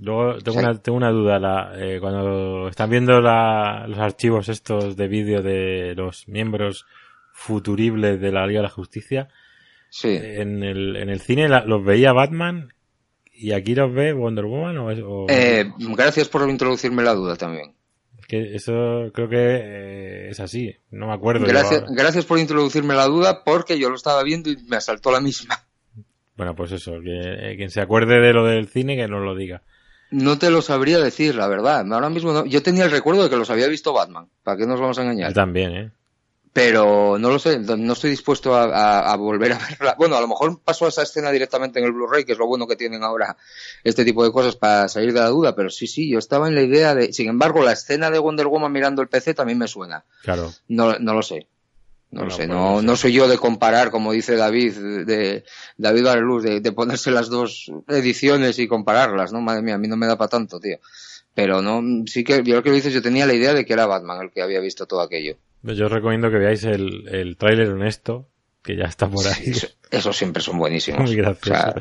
[0.00, 1.38] Luego tengo, una, tengo una duda.
[1.38, 6.84] La, eh, cuando están viendo la- los archivos estos de vídeo de los miembros
[7.32, 9.28] futuribles de la Liga de la Justicia,
[9.88, 10.08] Sí.
[10.20, 12.72] en el, en el cine la- los veía Batman
[13.36, 17.36] y aquí los ve Wonder Woman o, es- o- Eh, gracias por introducirme la duda
[17.36, 17.72] también.
[18.18, 20.74] es que eso creo que eh, es así.
[20.90, 21.46] No me acuerdo.
[21.46, 25.20] Gracias, gracias por introducirme la duda porque yo lo estaba viendo y me asaltó la
[25.20, 25.60] misma.
[26.36, 29.34] Bueno, pues eso, que eh, quien se acuerde de lo del cine que nos lo
[29.34, 29.62] diga.
[30.10, 31.84] No te lo sabría decir, la verdad.
[31.92, 32.44] Ahora mismo no.
[32.46, 34.26] Yo tenía el recuerdo de que los había visto Batman.
[34.44, 35.30] ¿Para qué nos vamos a engañar?
[35.30, 35.90] Yo también, ¿eh?
[36.56, 39.94] Pero no lo sé, no estoy dispuesto a, a- a volver a verla.
[39.98, 42.46] Bueno, a lo mejor paso a esa escena directamente en el Blu-ray, que es lo
[42.46, 43.36] bueno que tienen ahora
[43.84, 45.54] este tipo de cosas para salir de la duda.
[45.54, 47.12] Pero sí, sí, yo estaba en la idea de.
[47.12, 50.06] Sin embargo, la escena de Wonder Woman mirando el PC también me suena.
[50.22, 50.50] Claro.
[50.68, 51.46] No, no lo sé.
[52.10, 55.44] No Bueno, lo sé, pues no, no soy yo de comparar, como dice David, de
[55.76, 59.42] David Bareluz, de, de ponerse las dos ediciones y compararlas, ¿no?
[59.42, 60.78] Madre mía, a mí no me da para tanto, tío.
[61.34, 63.74] Pero no, sí que, yo lo que lo dices, yo tenía la idea de que
[63.74, 65.36] era Batman el que había visto todo aquello.
[65.74, 68.28] Yo os recomiendo que veáis el, el tráiler honesto,
[68.62, 69.50] que ya está por ahí.
[69.50, 71.02] Eso, esos siempre son buenísimos.
[71.02, 71.52] Muy gracioso.
[71.52, 71.74] O sea,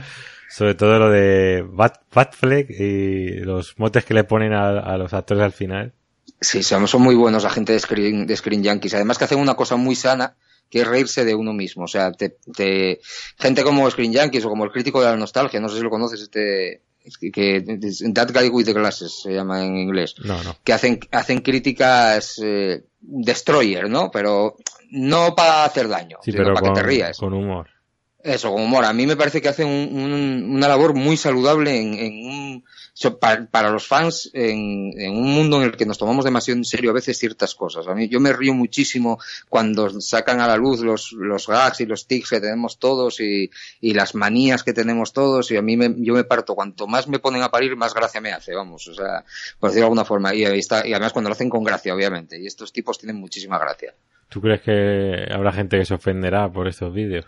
[0.50, 5.14] Sobre todo lo de Bat, Batfleck y los motes que le ponen a, a los
[5.14, 5.94] actores al final.
[6.40, 8.94] sí, son, son muy buenos la gente de Screen, de Screen Yankees.
[8.94, 10.36] Además que hacen una cosa muy sana,
[10.70, 11.84] que es reírse de uno mismo.
[11.86, 13.00] O sea, te, te-
[13.38, 15.90] gente como Screen Yankees o como el crítico de la nostalgia, no sé si lo
[15.90, 16.82] conoces, este,
[17.20, 17.62] que, que-
[18.14, 20.16] That Guy with the Glasses se llama en inglés.
[20.24, 20.56] No, no.
[20.64, 24.12] que hacen, hacen críticas eh, destroyer, ¿no?
[24.12, 24.56] Pero
[24.92, 27.18] no para hacer daño, Sí, sino pero para con, que te rías.
[27.18, 27.68] con humor.
[28.24, 28.86] Eso, con humor.
[28.86, 32.66] A mí me parece que hacen un- un- una labor muy saludable en, en un,
[33.20, 36.94] para, los fans en, un mundo en el que nos tomamos demasiado en serio a
[36.94, 37.88] veces ciertas cosas.
[37.88, 39.20] A mí, yo me río muchísimo
[39.50, 43.52] cuando sacan a la luz los, los gags y los tics que tenemos todos y,
[43.82, 46.56] y las manías que tenemos todos y a mí me, yo me parto.
[46.56, 48.88] Cuanto más me ponen a parir, más gracia me hace, vamos.
[48.88, 49.24] O sea,
[49.60, 50.34] por decirlo de alguna forma.
[50.34, 52.40] Y, ahí está, y además cuando lo hacen con gracia, obviamente.
[52.40, 53.94] Y estos tipos tienen muchísima gracia.
[54.30, 57.26] ¿Tú crees que habrá gente que se ofenderá por estos vídeos?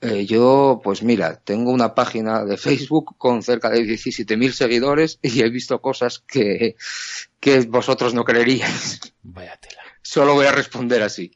[0.00, 5.40] Eh, yo, pues mira, tengo una página de Facebook con cerca de 17.000 seguidores y
[5.40, 6.76] he visto cosas que,
[7.40, 9.00] que vosotros no creeríais.
[9.22, 9.82] Váyatela.
[10.02, 11.32] Solo voy a responder así.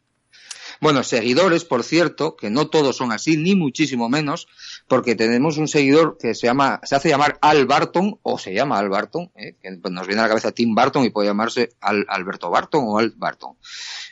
[0.81, 4.47] Bueno, seguidores, por cierto, que no todos son así, ni muchísimo menos,
[4.87, 8.79] porque tenemos un seguidor que se llama, se hace llamar Al Barton, o se llama
[8.79, 11.71] Al Barton, eh, que pues nos viene a la cabeza Tim Barton y puede llamarse
[11.81, 13.57] Al, Alberto Barton o Al Barton.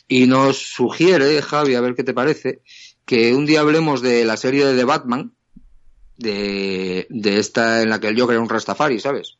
[0.09, 2.63] Y nos sugiere, Javi, a ver qué te parece,
[3.07, 5.33] que un día hablemos de la serie de The Batman,
[6.19, 9.39] de, de esta en la que el Joker era un Rastafari, ¿sabes?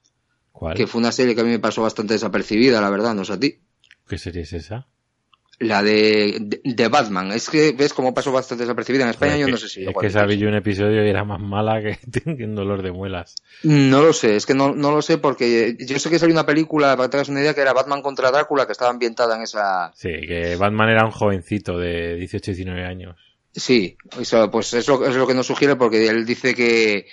[0.53, 0.77] ¿Cuál?
[0.77, 3.33] Que fue una serie que a mí me pasó bastante desapercibida, la verdad, no sé
[3.35, 3.59] a ti.
[4.09, 4.87] ¿Qué serie es esa?
[5.59, 7.33] La de, de, de Batman.
[7.33, 9.85] Es que ves cómo pasó bastante desapercibida en España, yo no sé si...
[9.85, 11.99] Es que sabía yo un episodio y era más mala que,
[12.45, 13.35] un dolor de muelas.
[13.64, 16.47] No lo sé, es que no, no lo sé porque yo sé que salió una
[16.47, 19.35] película, para que te hagas una idea, que era Batman contra Drácula, que estaba ambientada
[19.35, 19.93] en esa...
[19.95, 23.26] Sí, que Batman era un jovencito de 18 19 años.
[23.57, 27.07] Sí, eso, pues es lo, es lo que nos sugiere porque él dice que,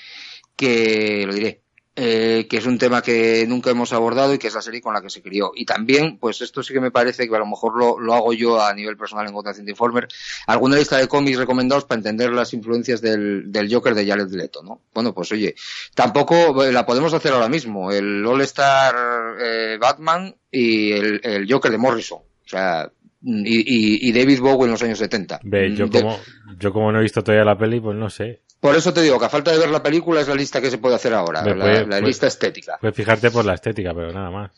[0.58, 1.62] que lo diré,
[1.96, 4.94] eh, que es un tema que nunca hemos abordado y que es la serie con
[4.94, 5.54] la que se crió.
[5.56, 8.34] Y también, pues esto sí que me parece que a lo mejor lo, lo hago
[8.34, 10.10] yo a nivel personal en Contación de Informer,
[10.46, 14.62] alguna lista de cómics recomendados para entender las influencias del, del Joker de Jared Leto,
[14.64, 14.82] ¿no?
[14.94, 15.56] Bueno, pues oye,
[15.96, 18.96] tampoco eh, la podemos hacer ahora mismo, el All Star
[19.40, 22.20] eh, Batman y el, el Joker de Morrison.
[22.20, 22.92] O sea,
[23.24, 23.58] y,
[24.06, 25.40] y, y David Bowie en los años 70.
[25.44, 26.20] Ve, yo De- como,
[26.60, 28.42] yo como no he visto todavía la peli, pues no sé.
[28.60, 30.70] por eso te digo que a falta de ver la película es la lista que
[30.70, 32.78] se puede hacer ahora, la, puede- la puede- lista estética.
[32.82, 34.52] Puedes fijarte por la estética, pero nada más.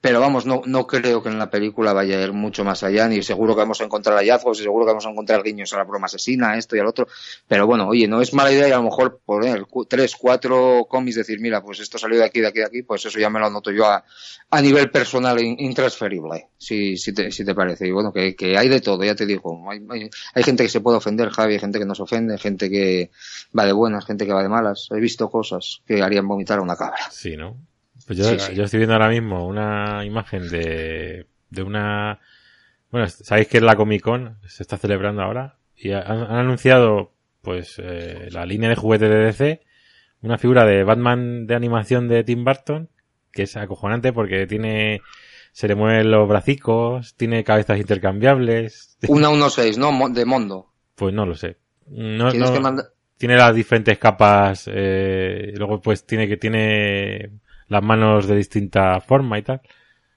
[0.00, 3.08] Pero vamos, no, no creo que en la película vaya a ir mucho más allá,
[3.08, 5.78] ni seguro que vamos a encontrar hallazgos, y seguro que vamos a encontrar guiños a
[5.78, 7.06] la broma asesina, esto y al otro,
[7.46, 11.16] pero bueno, oye, no es mala idea y a lo mejor poner tres, cuatro cómics,
[11.16, 13.38] decir, mira, pues esto salió de aquí, de aquí, de aquí, pues eso ya me
[13.40, 14.04] lo anoto yo a,
[14.50, 17.86] a nivel personal in- intransferible, si, si, te, si te parece.
[17.86, 19.80] Y bueno, que, que hay de todo, ya te digo, hay,
[20.34, 23.10] hay, gente que se puede ofender, Javi, gente que no se ofende, gente que
[23.56, 26.62] va de buenas, gente que va de malas, he visto cosas que harían vomitar a
[26.62, 27.10] una cabra.
[27.10, 27.56] Sí, ¿no?
[28.06, 28.54] Pues yo, Sí, sí.
[28.54, 32.20] yo estoy viendo ahora mismo una imagen de, de una...
[32.90, 37.12] Bueno, sabéis que es la Comic Con, se está celebrando ahora, y han, han anunciado,
[37.42, 39.60] pues, eh, la línea de juguetes de DC,
[40.22, 42.88] una figura de Batman de animación de Tim Burton,
[43.32, 45.00] que es acojonante porque tiene...
[45.52, 48.98] Se le mueven los bracicos, tiene cabezas intercambiables.
[49.08, 50.08] Una 1.6, ¿no?
[50.08, 50.72] De Mondo.
[50.96, 51.58] Pues no lo sé.
[51.86, 52.86] No, que mandar...
[53.16, 57.30] tiene las diferentes capas, eh, luego pues tiene que tiene
[57.68, 59.60] las manos de distinta forma y tal.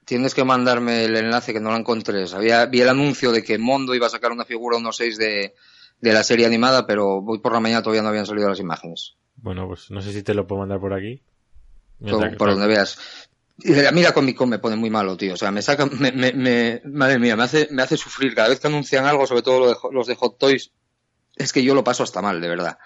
[0.04, 2.26] Tienes que mandarme el enlace que no lo encontré.
[2.26, 5.54] Sabía, vi el anuncio de que Mondo iba a sacar una figura 1.6 de,
[6.00, 9.16] de la serie animada, pero hoy por la mañana todavía no habían salido las imágenes.
[9.36, 11.22] Bueno, pues no sé si te lo puedo mandar por aquí.
[12.00, 12.98] Por, por donde veas.
[13.58, 15.34] Y A mí la Comic Con me pone muy malo, tío.
[15.34, 18.48] O sea, me saca, me, me, me- madre mía, me hace, me hace sufrir cada
[18.48, 20.70] vez que anuncian algo, sobre todo lo de jo- los de Hot Toys.
[21.36, 22.78] Es que yo lo paso hasta mal, de verdad.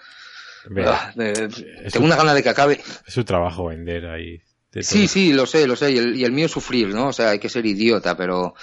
[0.69, 1.47] Ve, Ah, de-
[1.91, 2.81] tengo una gana de que acabe.
[3.07, 4.41] es su trabajo vender ahí.
[4.81, 5.91] Sí, sí, lo sé, lo sé.
[5.91, 7.09] Y el, y el mío sufrir, ¿no?
[7.09, 8.55] O sea, hay que ser idiota, pero...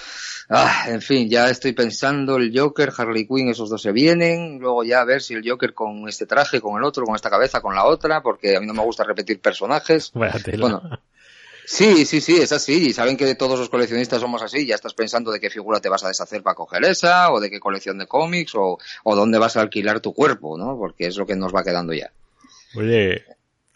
[0.52, 4.58] Ah, en fin, ya estoy pensando el Joker, Harley Quinn, esos dos se vienen.
[4.58, 7.30] Luego ya a ver si el Joker con este traje, con el otro, con esta
[7.30, 10.10] cabeza, con la otra, porque a mí no me gusta repetir personajes.
[10.58, 10.82] Bueno,
[11.72, 12.88] Sí, sí, sí, es así.
[12.88, 14.66] Y saben que todos los coleccionistas somos así.
[14.66, 17.48] Ya estás pensando de qué figura te vas a deshacer para coger esa, o de
[17.48, 20.76] qué colección de cómics, o, o dónde vas a alquilar tu cuerpo, ¿no?
[20.76, 22.10] Porque es lo que nos va quedando ya.
[22.74, 23.24] Oye,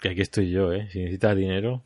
[0.00, 0.88] que aquí estoy yo, ¿eh?
[0.90, 1.84] Si necesitas dinero,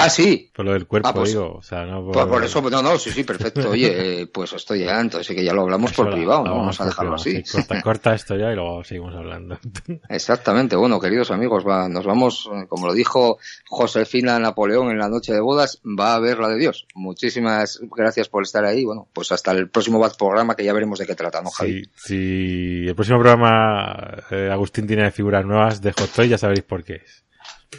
[0.00, 0.50] Ah, sí.
[0.54, 1.54] por lo del cuerpo, Ah, pues- digo.
[1.56, 2.12] O sea, no por...
[2.12, 3.70] Pues por eso, no, no, sí, sí, perfecto.
[3.70, 6.56] Oye, eh, pues esto ya, entonces que ya lo hablamos Eso por privado, ¿no?
[6.56, 7.42] Vamos a dejarlo privado, así.
[7.44, 7.56] sí.
[7.58, 9.58] Corta, corta esto ya y luego seguimos hablando.
[10.08, 10.76] Exactamente.
[10.76, 13.38] Bueno, queridos amigos, va, nos vamos, eh, como lo dijo
[13.68, 16.86] Josefina Napoleón en la noche de bodas, va a ver la de Dios.
[16.94, 18.84] Muchísimas gracias por estar ahí.
[18.84, 21.84] Bueno, pues hasta el próximo programa que ya veremos de qué trata, ¿no, Javi?
[21.96, 26.62] Si, si el próximo programa eh, Agustín tiene figuras nuevas de Hot Toy, ya sabréis
[26.64, 27.24] por qué es.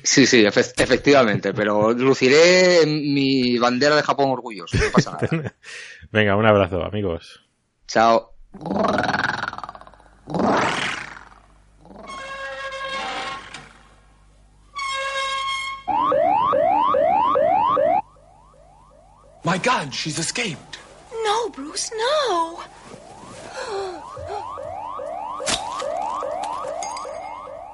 [0.04, 5.56] Sí, sí, efe- efectivamente, pero luciré mi bandera de Japón orgulloso, no pasa nada.
[6.12, 7.42] Venga, un abrazo, amigos.
[7.88, 8.34] Chao.
[19.44, 20.78] My God, she's escaped.
[21.24, 22.64] No, Bruce, no.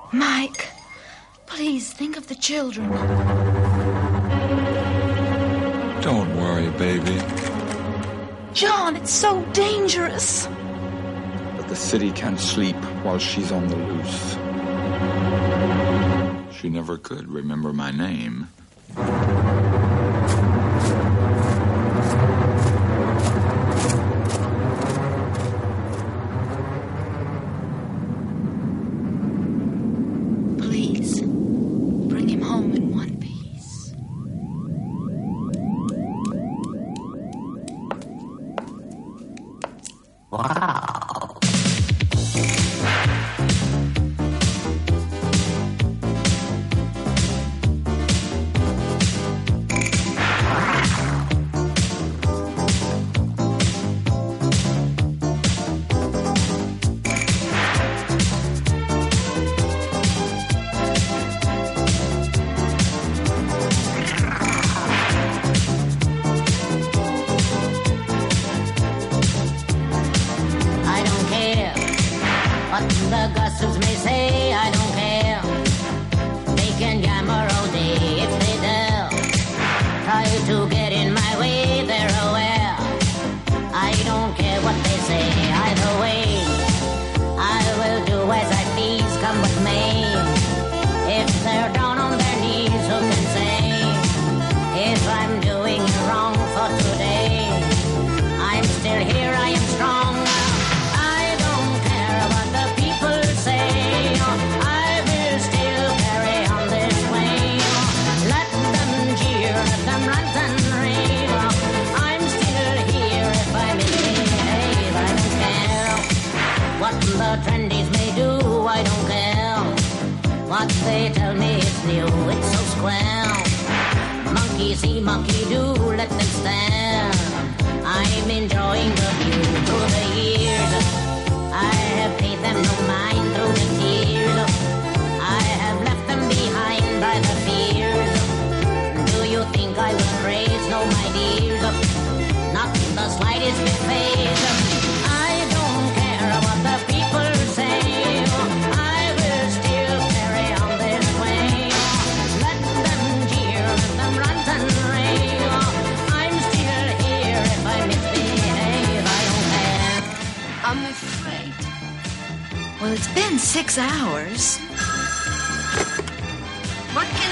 [0.13, 0.69] Mike,
[1.47, 2.91] please think of the children.
[6.01, 7.19] Don't worry, baby.
[8.53, 10.47] John, it's so dangerous.
[11.55, 14.37] But the city can't sleep while she's on the loose.
[16.55, 18.47] She never could remember my name.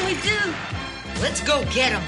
[0.05, 0.53] We do?
[1.19, 2.03] Let's go get him.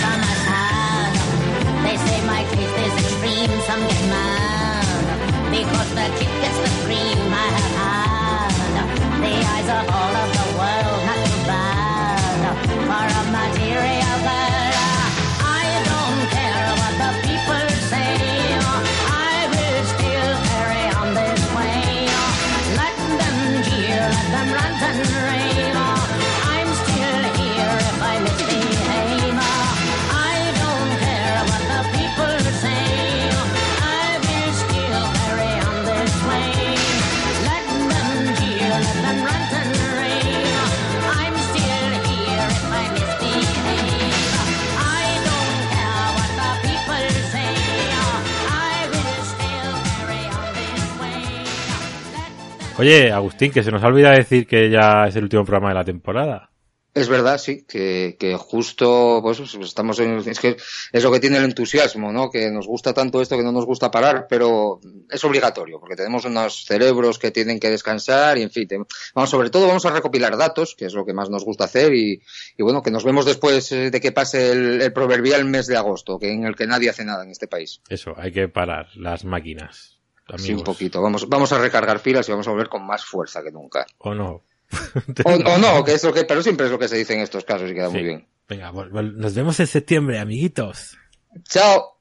[0.00, 0.22] Some.
[1.84, 3.60] They say my taste is extreme.
[3.68, 7.79] Some get mad because the kid gets the cream I have.
[9.70, 10.49] The eyes of all of
[52.80, 55.74] Oye, Agustín, que se nos ha olvidado decir que ya es el último programa de
[55.74, 56.50] la temporada.
[56.92, 60.56] Es verdad, sí, que, que justo, pues estamos en, es que
[60.90, 62.30] es lo que tiene el entusiasmo, ¿no?
[62.30, 66.24] Que nos gusta tanto esto que no nos gusta parar, pero es obligatorio, porque tenemos
[66.24, 68.78] unos cerebros que tienen que descansar y, en fin, te-
[69.14, 71.94] vamos, sobre todo vamos a recopilar datos, que es lo que más nos gusta hacer
[71.94, 72.20] y,
[72.56, 75.76] y bueno, que nos vemos después eh, de que pase el, el proverbial mes de
[75.76, 77.82] agosto, que en el que nadie hace nada en este país.
[77.88, 79.99] Eso, hay que parar las máquinas.
[80.38, 81.02] Sí, un poquito.
[81.02, 83.86] Vamos, vamos a recargar pilas y vamos a volver con más fuerza que nunca.
[83.98, 84.42] O no.
[85.24, 87.20] O, o no, que es lo que, pero siempre es lo que se dice en
[87.20, 88.26] estos casos y queda muy bien.
[88.48, 90.96] Venga, nos vemos en septiembre, amiguitos.
[91.48, 91.99] Chao.